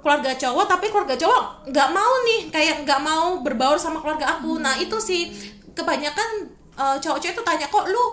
keluarga 0.00 0.32
cowok 0.32 0.64
tapi 0.64 0.88
keluarga 0.88 1.12
cowok 1.12 1.68
nggak 1.68 1.88
mau 1.92 2.12
nih 2.24 2.40
kayak 2.48 2.76
nggak 2.88 3.00
mau 3.04 3.40
berbaur 3.44 3.76
sama 3.76 4.00
keluarga 4.00 4.36
aku. 4.36 4.56
Nah 4.60 4.80
itu 4.80 4.96
sih 4.96 5.28
kebanyakan 5.72 6.48
eh, 6.76 6.96
cowok-cowok 7.00 7.34
itu 7.36 7.42
tanya 7.44 7.66
kok 7.68 7.84
lu 7.88 8.04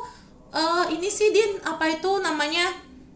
eh, 0.51 0.85
ini 0.95 1.07
sih 1.07 1.31
din 1.31 1.59
apa 1.63 1.87
itu 1.87 2.11
namanya? 2.19 2.71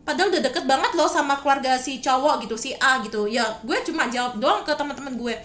Padahal 0.08 0.32
udah 0.34 0.42
deket 0.42 0.66
banget 0.66 0.92
loh 0.98 1.06
sama 1.06 1.38
keluarga 1.38 1.76
si 1.78 2.00
cowok 2.00 2.48
gitu 2.48 2.56
si 2.56 2.72
A 2.80 3.04
gitu. 3.04 3.28
Ya 3.28 3.44
gue 3.62 3.78
cuma 3.88 4.08
jawab 4.08 4.40
doang 4.40 4.64
ke 4.64 4.72
teman-teman 4.72 5.20
gue. 5.20 5.36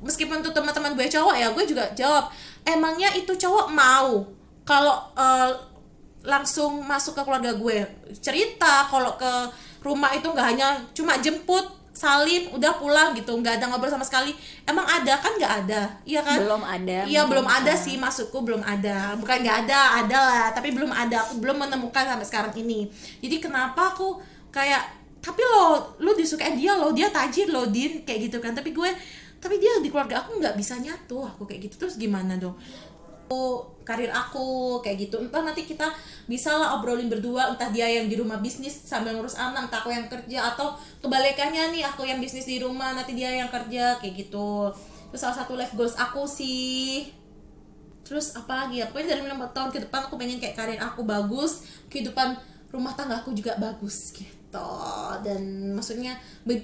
Meskipun 0.00 0.38
tuh 0.40 0.54
teman-teman 0.54 0.94
gue 0.94 1.06
cowok 1.10 1.34
ya 1.34 1.50
gue 1.50 1.64
juga 1.66 1.84
jawab 1.98 2.30
emangnya 2.66 3.14
itu 3.14 3.32
cowok 3.38 3.70
mau 3.70 4.26
kalau 4.66 4.98
eh, 5.14 5.50
langsung 6.26 6.82
masuk 6.82 7.14
ke 7.14 7.22
keluarga 7.22 7.54
gue? 7.54 7.78
Cerita 8.18 8.90
kalau 8.90 9.14
ke 9.14 9.32
rumah 9.86 10.10
itu 10.10 10.26
nggak 10.26 10.46
hanya 10.52 10.74
cuma 10.90 11.14
jemput 11.22 11.62
salim 11.96 12.52
udah 12.52 12.76
pulang 12.76 13.16
gitu 13.16 13.32
nggak 13.32 13.56
ada 13.56 13.72
ngobrol 13.72 13.88
sama 13.88 14.04
sekali. 14.04 14.34
Emang 14.68 14.84
ada? 14.84 15.16
Kan 15.16 15.38
nggak 15.40 15.54
ada. 15.64 15.88
Iya 16.04 16.20
kan? 16.20 16.44
Belum 16.44 16.62
ada, 16.66 16.98
iya 17.08 17.22
belum 17.24 17.46
ada 17.48 17.72
sih 17.72 17.96
masukku 17.96 18.44
belum 18.44 18.60
ada. 18.60 19.16
Bukan 19.16 19.40
nggak 19.40 19.58
ada 19.64 20.04
ada 20.04 20.18
lah. 20.18 20.44
Tapi 20.52 20.76
belum 20.76 20.92
ada. 20.92 21.24
Aku 21.24 21.40
belum 21.40 21.56
menemukan 21.56 22.04
sampai 22.04 22.26
sekarang 22.28 22.52
ini. 22.60 22.90
Jadi 23.24 23.40
kenapa 23.40 23.96
aku 23.96 24.20
kayak 24.52 24.84
tapi 25.24 25.42
lo 25.42 25.96
lo 25.98 26.14
disukain 26.14 26.54
dia 26.54 26.76
lo 26.76 26.92
dia 26.92 27.08
tajir 27.08 27.48
lo 27.48 27.64
din. 27.72 28.04
Kayak 28.04 28.28
gitu 28.28 28.38
kan. 28.44 28.52
Tapi 28.52 28.76
gue 28.76 28.90
tapi 29.40 29.60
dia 29.60 29.78
di 29.84 29.92
keluarga 29.92 30.24
aku 30.24 30.40
nggak 30.40 30.56
bisa 30.56 30.80
nyatu 30.80 31.22
aku 31.22 31.44
kayak 31.44 31.68
gitu. 31.68 31.86
Terus 31.86 32.00
gimana 32.00 32.40
dong? 32.40 32.56
Aku 33.26 33.66
karir 33.82 34.10
aku 34.10 34.78
kayak 34.80 35.08
gitu. 35.08 35.18
Entah 35.18 35.42
nanti 35.42 35.66
kita 35.66 35.90
bisa 36.30 36.54
lah 36.54 36.78
obrolin 36.78 37.10
berdua 37.10 37.54
entah 37.54 37.70
dia 37.70 37.86
yang 37.86 38.06
di 38.06 38.16
rumah 38.16 38.38
bisnis 38.38 38.74
sambil 38.74 39.14
ngurus 39.14 39.38
anak 39.38 39.70
entah 39.70 39.82
aku 39.82 39.90
yang 39.90 40.06
kerja 40.06 40.54
atau 40.54 40.74
kebalikannya 41.02 41.74
nih 41.74 41.82
aku 41.86 42.06
yang 42.06 42.22
bisnis 42.22 42.46
di 42.46 42.62
rumah 42.62 42.94
nanti 42.94 43.14
dia 43.14 43.34
yang 43.34 43.50
kerja 43.50 43.98
kayak 43.98 44.14
gitu. 44.26 44.70
Itu 45.10 45.16
salah 45.18 45.36
satu 45.42 45.58
life 45.58 45.74
goals 45.74 45.98
aku 45.98 46.24
sih. 46.26 47.10
Terus 48.06 48.38
apa 48.38 48.66
lagi 48.66 48.78
ya? 48.78 48.86
Pokoknya 48.86 49.18
dari 49.18 49.26
lima 49.26 49.50
tahun 49.50 49.74
ke 49.74 49.90
depan 49.90 50.06
aku 50.06 50.14
pengen 50.14 50.38
kayak 50.38 50.54
karir 50.54 50.78
aku 50.78 51.02
bagus 51.02 51.66
kehidupan 51.90 52.38
rumah 52.70 52.94
tangga 52.94 53.22
aku 53.22 53.34
juga 53.34 53.58
bagus 53.58 54.14
gitu 54.14 54.45
dan 55.24 55.72
maksudnya 55.74 56.14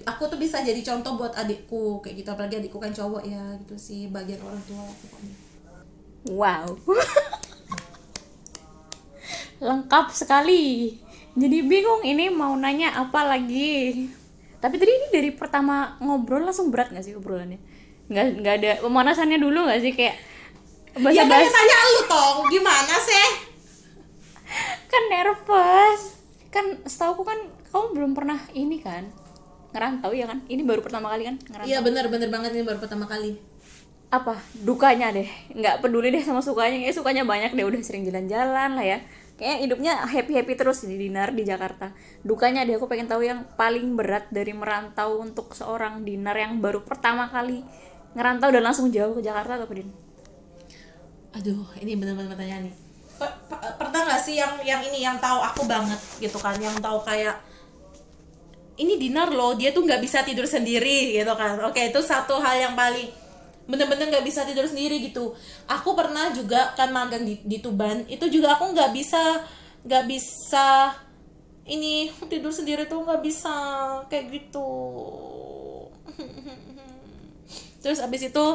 aku 0.07 0.29
tuh 0.29 0.39
bisa 0.39 0.61
jadi 0.63 0.79
contoh 0.85 1.19
buat 1.19 1.33
adikku 1.35 2.01
kayak 2.05 2.23
gitu 2.23 2.29
apalagi 2.33 2.61
adikku 2.63 2.79
kan 2.79 2.93
cowok 2.93 3.23
ya 3.25 3.43
gitu 3.65 3.75
sih 3.79 4.09
bagian 4.13 4.41
orang 4.45 4.63
tua 4.69 4.85
pokoknya 4.87 5.53
Wow. 6.23 6.79
Lengkap 9.59 10.07
sekali. 10.15 10.95
Jadi 11.35 11.59
bingung 11.67 12.07
ini 12.07 12.31
mau 12.31 12.55
nanya 12.55 12.95
apa 12.95 13.27
lagi. 13.27 14.07
Tapi 14.63 14.79
tadi 14.79 14.93
ini 14.95 15.07
dari 15.11 15.31
pertama 15.35 15.99
ngobrol 15.99 16.47
langsung 16.47 16.71
berat 16.71 16.95
gak 16.95 17.03
sih 17.03 17.19
obrolannya? 17.19 17.59
Nggak 18.07 18.27
nggak 18.39 18.55
ada 18.63 18.73
pemanasannya 18.87 19.39
dulu 19.43 19.67
gak 19.67 19.83
sih 19.83 19.91
kayak 19.99 20.15
ya 20.93 21.25
bahasa 21.25 21.49
tanya 21.49 21.51
tanya 21.57 21.79
lu 21.89 22.03
tong 22.05 22.39
gimana 22.53 22.95
sih 23.01 23.29
kan 24.93 25.03
nervous 25.09 26.21
kan 26.53 26.67
setahu 26.85 27.25
kan 27.25 27.49
kamu 27.73 27.87
belum 27.97 28.13
pernah 28.13 28.39
ini 28.53 28.79
kan 28.85 29.09
ngerantau 29.73 30.13
ya 30.13 30.29
kan? 30.29 30.45
Ini 30.45 30.63
baru 30.63 30.85
pertama 30.85 31.09
kali 31.09 31.25
kan 31.25 31.37
ngerantau? 31.41 31.71
Iya 31.73 31.79
bener 31.81 32.05
bener 32.13 32.29
banget 32.29 32.53
ini 32.53 32.63
baru 32.69 32.79
pertama 32.79 33.09
kali. 33.09 33.41
Apa? 34.13 34.37
Dukanya 34.61 35.09
deh. 35.09 35.25
Nggak 35.57 35.81
peduli 35.81 36.13
deh 36.13 36.21
sama 36.21 36.45
sukanya. 36.45 36.77
Kayak 36.85 36.97
sukanya 37.01 37.25
banyak 37.25 37.57
deh. 37.57 37.65
Udah 37.65 37.81
sering 37.81 38.05
jalan-jalan 38.05 38.77
lah 38.77 38.85
ya. 38.85 39.01
Kayak 39.41 39.65
hidupnya 39.65 40.05
happy 40.05 40.37
happy 40.37 40.53
terus 40.55 40.85
di 40.85 41.01
dinar 41.01 41.33
di 41.33 41.49
Jakarta. 41.49 41.97
Dukanya 42.21 42.69
deh 42.69 42.77
aku 42.77 42.85
pengen 42.85 43.09
tahu 43.09 43.25
yang 43.25 43.49
paling 43.57 43.97
berat 43.97 44.29
dari 44.29 44.53
merantau 44.53 45.25
untuk 45.25 45.57
seorang 45.57 46.05
dinar 46.05 46.37
yang 46.37 46.61
baru 46.61 46.85
pertama 46.85 47.33
kali 47.33 47.65
ngerantau 48.13 48.53
dan 48.53 48.63
langsung 48.69 48.93
jauh 48.93 49.17
ke 49.17 49.25
Jakarta 49.25 49.57
atau 49.57 49.73
Din? 49.73 49.89
aduh 51.33 51.65
ini 51.81 51.97
bener-bener 51.97 52.29
pertanyaan 52.29 52.69
nih. 52.69 52.75
Per- 53.17 53.39
per- 53.49 53.77
pernah 53.81 54.05
nggak 54.05 54.21
sih 54.21 54.37
yang 54.37 54.61
yang 54.61 54.85
ini 54.85 55.01
yang 55.01 55.17
tahu 55.17 55.41
aku 55.41 55.65
banget 55.65 55.97
gitu 56.21 56.37
kan? 56.37 56.53
Yang 56.61 56.77
tahu 56.85 57.01
kayak 57.09 57.41
ini 58.83 58.99
dinar 58.99 59.31
loh 59.31 59.55
dia 59.55 59.71
tuh 59.71 59.87
nggak 59.87 60.03
bisa 60.03 60.27
tidur 60.27 60.45
sendiri 60.45 61.15
gitu 61.15 61.33
kan. 61.39 61.63
Oke 61.63 61.95
itu 61.95 62.01
satu 62.03 62.43
hal 62.43 62.59
yang 62.59 62.75
paling 62.75 63.07
bener-bener 63.71 64.11
nggak 64.11 64.27
bisa 64.27 64.43
tidur 64.43 64.67
sendiri 64.67 64.99
gitu. 64.99 65.33
Aku 65.71 65.95
pernah 65.95 66.35
juga 66.35 66.75
kan 66.75 66.91
magang 66.91 67.23
di, 67.23 67.39
di 67.47 67.63
Tuban 67.63 68.03
itu 68.11 68.27
juga 68.27 68.59
aku 68.59 68.75
nggak 68.75 68.91
bisa 68.91 69.23
nggak 69.87 70.05
bisa 70.07 70.95
ini 71.63 72.11
tidur 72.27 72.51
sendiri 72.51 72.91
tuh 72.91 73.07
nggak 73.07 73.23
bisa 73.23 73.55
kayak 74.11 74.27
gitu. 74.35 74.71
Terus 77.83 78.03
abis 78.03 78.31
itu 78.31 78.47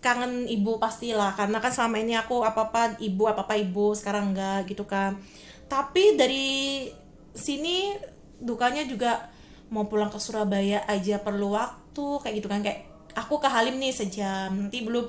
kangen 0.00 0.48
ibu 0.48 0.80
pastilah 0.80 1.36
karena 1.36 1.60
kan 1.60 1.70
selama 1.70 2.00
ini 2.00 2.16
aku 2.16 2.40
apa 2.40 2.72
apa 2.72 2.82
ibu 3.04 3.28
apa 3.28 3.44
apa 3.44 3.54
ibu 3.60 3.94
sekarang 3.94 4.34
enggak 4.34 4.66
gitu 4.66 4.82
kan. 4.88 5.20
Tapi 5.70 6.18
dari 6.18 6.90
sini 7.30 7.94
dukanya 8.40 8.82
juga 8.88 9.28
mau 9.70 9.86
pulang 9.86 10.10
ke 10.10 10.18
Surabaya 10.18 10.82
aja 10.90 11.22
perlu 11.22 11.54
waktu 11.54 12.06
kayak 12.24 12.34
gitu 12.42 12.48
kan. 12.50 12.60
Kayak 12.64 12.88
aku 13.14 13.38
ke 13.38 13.48
Halim 13.48 13.78
nih 13.78 13.92
sejam 13.94 14.50
nanti 14.50 14.82
belum. 14.82 15.06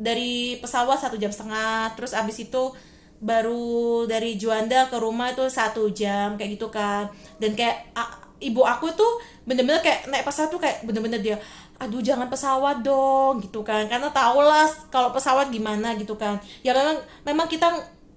Dari 0.00 0.56
pesawat 0.58 0.96
satu 0.96 1.20
jam 1.20 1.28
setengah 1.30 1.92
terus 1.94 2.16
abis 2.16 2.48
itu 2.48 2.72
baru 3.20 4.08
dari 4.08 4.40
Juanda 4.40 4.88
ke 4.88 4.96
rumah 4.96 5.28
itu 5.36 5.44
satu 5.46 5.92
jam 5.92 6.34
kayak 6.40 6.56
gitu 6.58 6.72
kan. 6.72 7.06
Dan 7.36 7.52
kayak 7.54 7.92
a- 7.94 8.18
ibu 8.40 8.64
aku 8.64 8.88
tuh 8.96 9.20
bener-bener 9.44 9.84
kayak 9.84 10.08
naik 10.08 10.24
pesawat 10.24 10.48
tuh 10.48 10.60
kayak 10.60 10.80
bener-bener 10.88 11.20
dia 11.20 11.36
aduh 11.80 12.00
jangan 12.04 12.28
pesawat 12.32 12.80
dong 12.80 13.40
gitu 13.44 13.60
kan. 13.60 13.84
Karena 13.86 14.08
tau 14.10 14.40
lah 14.40 14.66
kalau 14.88 15.12
pesawat 15.12 15.52
gimana 15.52 15.94
gitu 16.00 16.16
kan. 16.16 16.40
Ya 16.64 16.72
memang 16.72 16.96
memang 17.24 17.46
kita 17.46 17.68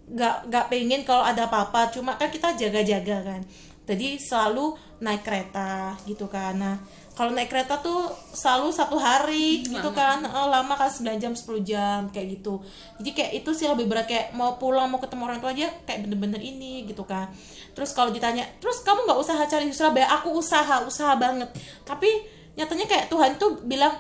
nggak 0.04 0.52
nggak 0.52 0.66
pengen 0.68 1.02
kalau 1.08 1.24
ada 1.24 1.48
apa-apa 1.48 1.88
cuma 1.96 2.20
kan 2.20 2.28
kita 2.28 2.52
jaga-jaga 2.60 3.24
kan 3.24 3.42
jadi 3.84 4.16
selalu 4.16 4.80
naik 5.04 5.28
kereta 5.28 6.00
gitu 6.08 6.32
kan. 6.32 6.56
Nah 6.56 6.76
kalau 7.14 7.36
naik 7.36 7.52
kereta 7.52 7.78
tuh 7.84 8.10
selalu 8.32 8.72
satu 8.72 8.96
hari 8.96 9.62
gitu 9.68 9.92
kan. 9.92 10.24
Eh, 10.24 10.48
lama 10.48 10.74
kan 10.74 10.88
9 10.88 11.20
jam 11.20 11.36
10 11.36 11.62
jam 11.62 12.08
kayak 12.10 12.40
gitu. 12.40 12.64
Jadi 13.04 13.10
kayak 13.12 13.32
itu 13.44 13.50
sih 13.52 13.68
lebih 13.68 13.86
berat 13.92 14.08
kayak 14.08 14.32
mau 14.34 14.56
pulang 14.56 14.88
mau 14.88 15.04
ketemu 15.04 15.28
orang 15.28 15.40
tua 15.44 15.52
aja 15.52 15.68
kayak 15.84 16.08
bener-bener 16.08 16.40
ini 16.40 16.88
gitu 16.88 17.04
kan. 17.04 17.28
Terus 17.76 17.92
kalau 17.92 18.10
ditanya 18.16 18.48
terus 18.64 18.80
kamu 18.82 19.04
nggak 19.04 19.20
usaha 19.20 19.44
cari 19.44 19.68
di 19.68 19.76
Surabaya 19.76 20.08
aku 20.16 20.32
usaha 20.32 20.82
usaha 20.88 21.14
banget. 21.20 21.52
Tapi 21.84 22.10
nyatanya 22.56 22.86
kayak 22.88 23.06
Tuhan 23.12 23.36
tuh 23.36 23.62
bilang 23.68 23.94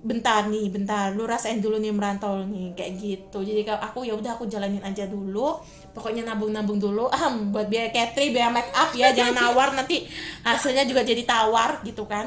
bentar 0.00 0.48
nih 0.48 0.72
bentar 0.72 1.12
lu 1.12 1.28
rasain 1.28 1.60
dulu 1.60 1.76
nih 1.76 1.92
merantau 1.92 2.40
nih 2.44 2.72
kayak 2.76 2.92
gitu. 3.00 3.40
Jadi 3.40 3.64
kalau 3.64 3.80
aku 3.80 3.98
ya 4.04 4.16
udah 4.16 4.36
aku 4.36 4.48
jalanin 4.48 4.80
aja 4.84 5.04
dulu 5.08 5.60
pokoknya 5.92 6.22
nabung 6.26 6.54
nabung 6.54 6.78
dulu. 6.78 7.10
Ah 7.10 7.30
buat 7.30 7.66
biaya 7.66 7.90
catering 7.90 8.32
biaya 8.34 8.50
make 8.50 8.72
up 8.74 8.90
ya. 8.94 9.10
Jangan 9.10 9.34
nawar 9.36 9.74
nanti 9.74 10.06
hasilnya 10.42 10.86
juga 10.86 11.06
jadi 11.06 11.22
tawar 11.26 11.82
gitu 11.82 12.06
kan. 12.06 12.26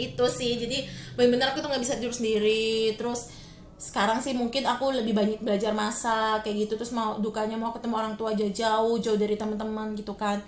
Itu 0.00 0.24
sih. 0.28 0.60
Jadi 0.60 0.86
benar-benar 1.16 1.52
aku 1.52 1.64
tuh 1.64 1.68
nggak 1.68 1.82
bisa 1.82 1.94
tidur 2.00 2.14
sendiri. 2.14 2.96
Terus 2.96 3.32
sekarang 3.80 4.20
sih 4.20 4.36
mungkin 4.36 4.68
aku 4.68 4.92
lebih 4.92 5.16
banyak 5.16 5.40
belajar 5.40 5.72
masak 5.72 6.44
kayak 6.44 6.68
gitu. 6.68 6.80
Terus 6.80 6.92
mau 6.92 7.20
dukanya 7.20 7.56
mau 7.56 7.72
ketemu 7.72 7.94
orang 7.96 8.14
tua 8.16 8.32
jauh 8.36 8.96
jauh 9.00 9.18
dari 9.18 9.36
teman-teman 9.36 9.96
gitu 9.96 10.16
kan 10.16 10.40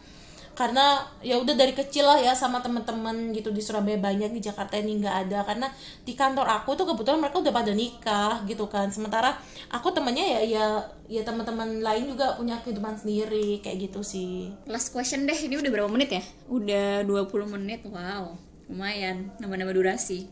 karena 0.52 1.00
ya 1.24 1.40
udah 1.40 1.56
dari 1.56 1.72
kecil 1.72 2.04
lah 2.04 2.20
ya 2.20 2.36
sama 2.36 2.60
teman-teman 2.60 3.32
gitu 3.32 3.48
di 3.48 3.64
Surabaya 3.64 3.96
banyak 3.96 4.36
di 4.36 4.40
Jakarta 4.44 4.76
ini 4.76 5.00
nggak 5.00 5.16
ada. 5.28 5.38
Karena 5.48 5.66
di 6.04 6.12
kantor 6.12 6.44
aku 6.44 6.76
tuh 6.76 6.84
kebetulan 6.92 7.24
mereka 7.24 7.40
udah 7.40 7.54
pada 7.56 7.72
nikah 7.72 8.44
gitu 8.44 8.68
kan. 8.68 8.92
Sementara 8.92 9.32
aku 9.72 9.88
temennya 9.96 10.20
ya 10.20 10.40
ya 10.44 10.66
ya 11.08 11.22
teman-teman 11.24 11.80
lain 11.80 12.04
juga 12.04 12.36
punya 12.36 12.60
kehidupan 12.60 13.00
sendiri 13.00 13.64
kayak 13.64 13.88
gitu 13.88 14.04
sih. 14.04 14.52
Last 14.68 14.92
question 14.92 15.24
deh, 15.24 15.36
ini 15.36 15.56
udah 15.56 15.70
berapa 15.72 15.88
menit 15.88 16.20
ya? 16.20 16.22
Udah 16.52 17.00
20 17.08 17.54
menit, 17.56 17.80
wow. 17.88 18.36
Lumayan, 18.68 19.32
nambah-nambah 19.40 19.76
durasi. 19.76 20.28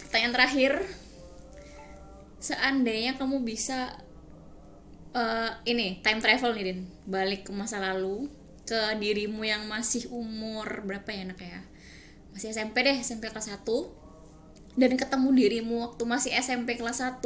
Pertanyaan 0.00 0.32
terakhir. 0.32 0.72
Seandainya 2.38 3.18
kamu 3.18 3.42
bisa 3.42 3.92
eh, 5.12 5.50
Ini, 5.68 6.00
time 6.00 6.20
travel 6.24 6.56
nih 6.56 6.64
Din. 6.64 6.80
Balik 7.04 7.48
ke 7.48 7.52
masa 7.52 7.82
lalu 7.82 8.37
Ke 8.68 8.92
dirimu 9.00 9.48
yang 9.48 9.64
masih 9.64 10.12
umur 10.12 10.84
Berapa 10.84 11.08
ya 11.08 11.24
anak 11.24 11.40
ya? 11.40 11.64
Masih 12.36 12.52
SMP 12.52 12.84
deh, 12.84 13.00
SMP 13.00 13.32
kelas 13.32 13.48
1 13.48 13.64
Dan 14.76 15.00
ketemu 15.00 15.28
dirimu 15.32 15.88
waktu 15.88 16.04
masih 16.04 16.36
SMP 16.36 16.76
kelas 16.76 17.00
1 17.00 17.24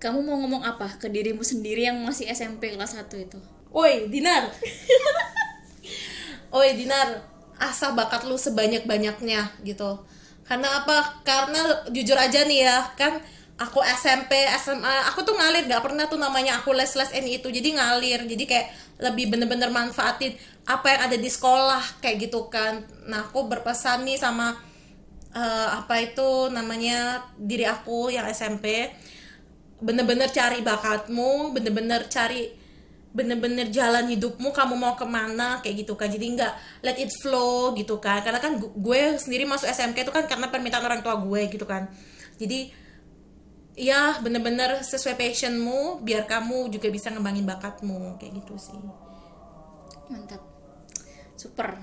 Kamu 0.00 0.18
mau 0.24 0.40
ngomong 0.40 0.64
apa 0.64 0.96
ke 0.96 1.12
dirimu 1.12 1.44
sendiri 1.44 1.84
yang 1.92 2.00
masih 2.00 2.24
SMP 2.32 2.72
kelas 2.72 2.96
1 2.96 3.12
itu? 3.20 3.36
Woi 3.68 4.08
Dinar 4.08 4.48
Woi 6.56 6.72
Dinar 6.72 7.28
Asah 7.60 7.92
bakat 7.92 8.24
lu 8.24 8.40
sebanyak-banyaknya 8.40 9.60
gitu 9.60 10.00
Karena 10.48 10.80
apa? 10.80 11.20
Karena 11.20 11.84
jujur 11.92 12.16
aja 12.16 12.48
nih 12.48 12.64
ya 12.64 12.80
Kan 12.96 13.20
aku 13.66 13.80
SMP, 13.82 14.32
SMA 14.58 15.12
Aku 15.14 15.22
tuh 15.26 15.34
ngalir 15.38 15.66
gak 15.70 15.82
pernah 15.84 16.04
tuh 16.06 16.18
namanya 16.18 16.58
aku 16.62 16.74
les-les 16.74 17.10
ini 17.14 17.38
itu. 17.38 17.48
Jadi 17.48 17.78
ngalir 17.78 18.26
Jadi 18.26 18.44
kayak 18.46 18.66
lebih 19.02 19.34
bener-bener 19.34 19.70
manfaatin 19.70 20.34
Apa 20.66 20.86
yang 20.94 21.00
ada 21.10 21.16
di 21.18 21.30
sekolah 21.30 22.02
Kayak 22.02 22.30
gitu 22.30 22.50
kan. 22.50 22.82
Nah 23.06 23.28
aku 23.30 23.46
berpesan 23.46 24.06
nih 24.06 24.18
sama 24.18 24.54
eh, 25.34 25.68
Apa 25.72 26.02
itu 26.02 26.50
namanya 26.50 27.22
Diri 27.38 27.66
aku 27.66 28.10
yang 28.10 28.26
SMP 28.30 28.90
bener-bener 29.82 30.30
cari 30.30 30.62
bakatmu 30.62 31.50
bener-bener 31.50 32.06
cari 32.06 32.54
bener-bener 33.12 33.68
jalan 33.68 34.08
hidupmu 34.08 34.54
kamu 34.56 34.72
mau 34.72 34.96
ke 34.96 35.04
mana 35.04 35.60
kayak 35.60 35.84
gitu 35.84 35.98
kan. 36.00 36.08
Jadi 36.08 36.32
nggak 36.32 36.52
let 36.80 36.96
it 36.96 37.12
flow 37.20 37.76
gitu 37.76 38.00
kan. 38.00 38.24
Karena 38.24 38.40
kan 38.40 38.56
gu- 38.56 38.72
gue 38.72 39.20
sendiri 39.20 39.44
masuk 39.44 39.68
SMK 39.68 40.08
itu 40.08 40.12
kan 40.14 40.24
karena 40.24 40.48
permintaan 40.48 40.86
orang 40.86 41.04
tua 41.04 41.20
gue 41.20 41.50
gitu 41.52 41.68
kan. 41.68 41.92
Jadi 42.40 42.72
ya 43.72 44.20
bener-bener 44.20 44.84
sesuai 44.84 45.16
passionmu 45.16 46.04
biar 46.04 46.28
kamu 46.28 46.68
juga 46.68 46.92
bisa 46.92 47.08
ngembangin 47.08 47.48
bakatmu 47.48 48.20
kayak 48.20 48.44
gitu 48.44 48.54
sih 48.60 48.80
Mantap. 50.12 50.44
Super. 51.40 51.80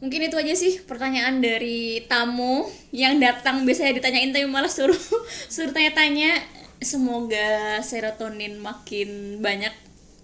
Mungkin 0.00 0.26
itu 0.26 0.34
aja 0.40 0.54
sih 0.56 0.82
pertanyaan 0.82 1.38
dari 1.38 2.02
tamu 2.10 2.66
yang 2.90 3.22
datang 3.22 3.62
biasanya 3.62 3.94
ditanyain 4.00 4.34
tapi 4.34 4.48
malah 4.48 4.72
suruh 4.72 4.96
suruh 5.52 5.70
tanya-tanya. 5.70 6.40
Semoga 6.82 7.78
serotonin 7.84 8.58
makin 8.58 9.38
banyak 9.38 9.70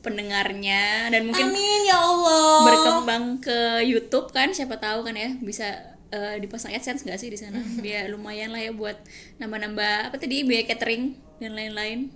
pendengarnya 0.03 1.11
dan 1.11 1.27
mungkin 1.27 1.55
amin 1.55 1.81
ya 1.91 1.99
Allah 1.99 2.55
berkembang 2.67 3.25
ke 3.43 3.83
YouTube 3.83 4.31
kan 4.31 4.55
siapa 4.55 4.79
tahu 4.79 5.03
kan 5.03 5.15
ya 5.15 5.35
bisa 5.43 5.98
eh, 6.13 6.37
dipasang 6.41 6.73
AdSense 6.73 7.05
nggak 7.05 7.19
sih 7.21 7.29
di 7.29 7.39
sana 7.39 7.61
biar 7.85 8.13
lumayan 8.13 8.53
lah 8.53 8.63
ya 8.63 8.73
buat 8.73 8.97
nambah-nambah 9.41 10.13
apa 10.13 10.17
tadi 10.17 10.45
biaya 10.45 10.65
catering 10.69 11.17
dan 11.39 11.55
lain-lain. 11.55 12.11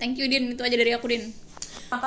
Thank 0.00 0.16
you 0.16 0.26
Din 0.26 0.56
itu 0.56 0.62
aja 0.64 0.76
dari 0.76 0.96
aku 0.96 1.06
Din. 1.12 1.28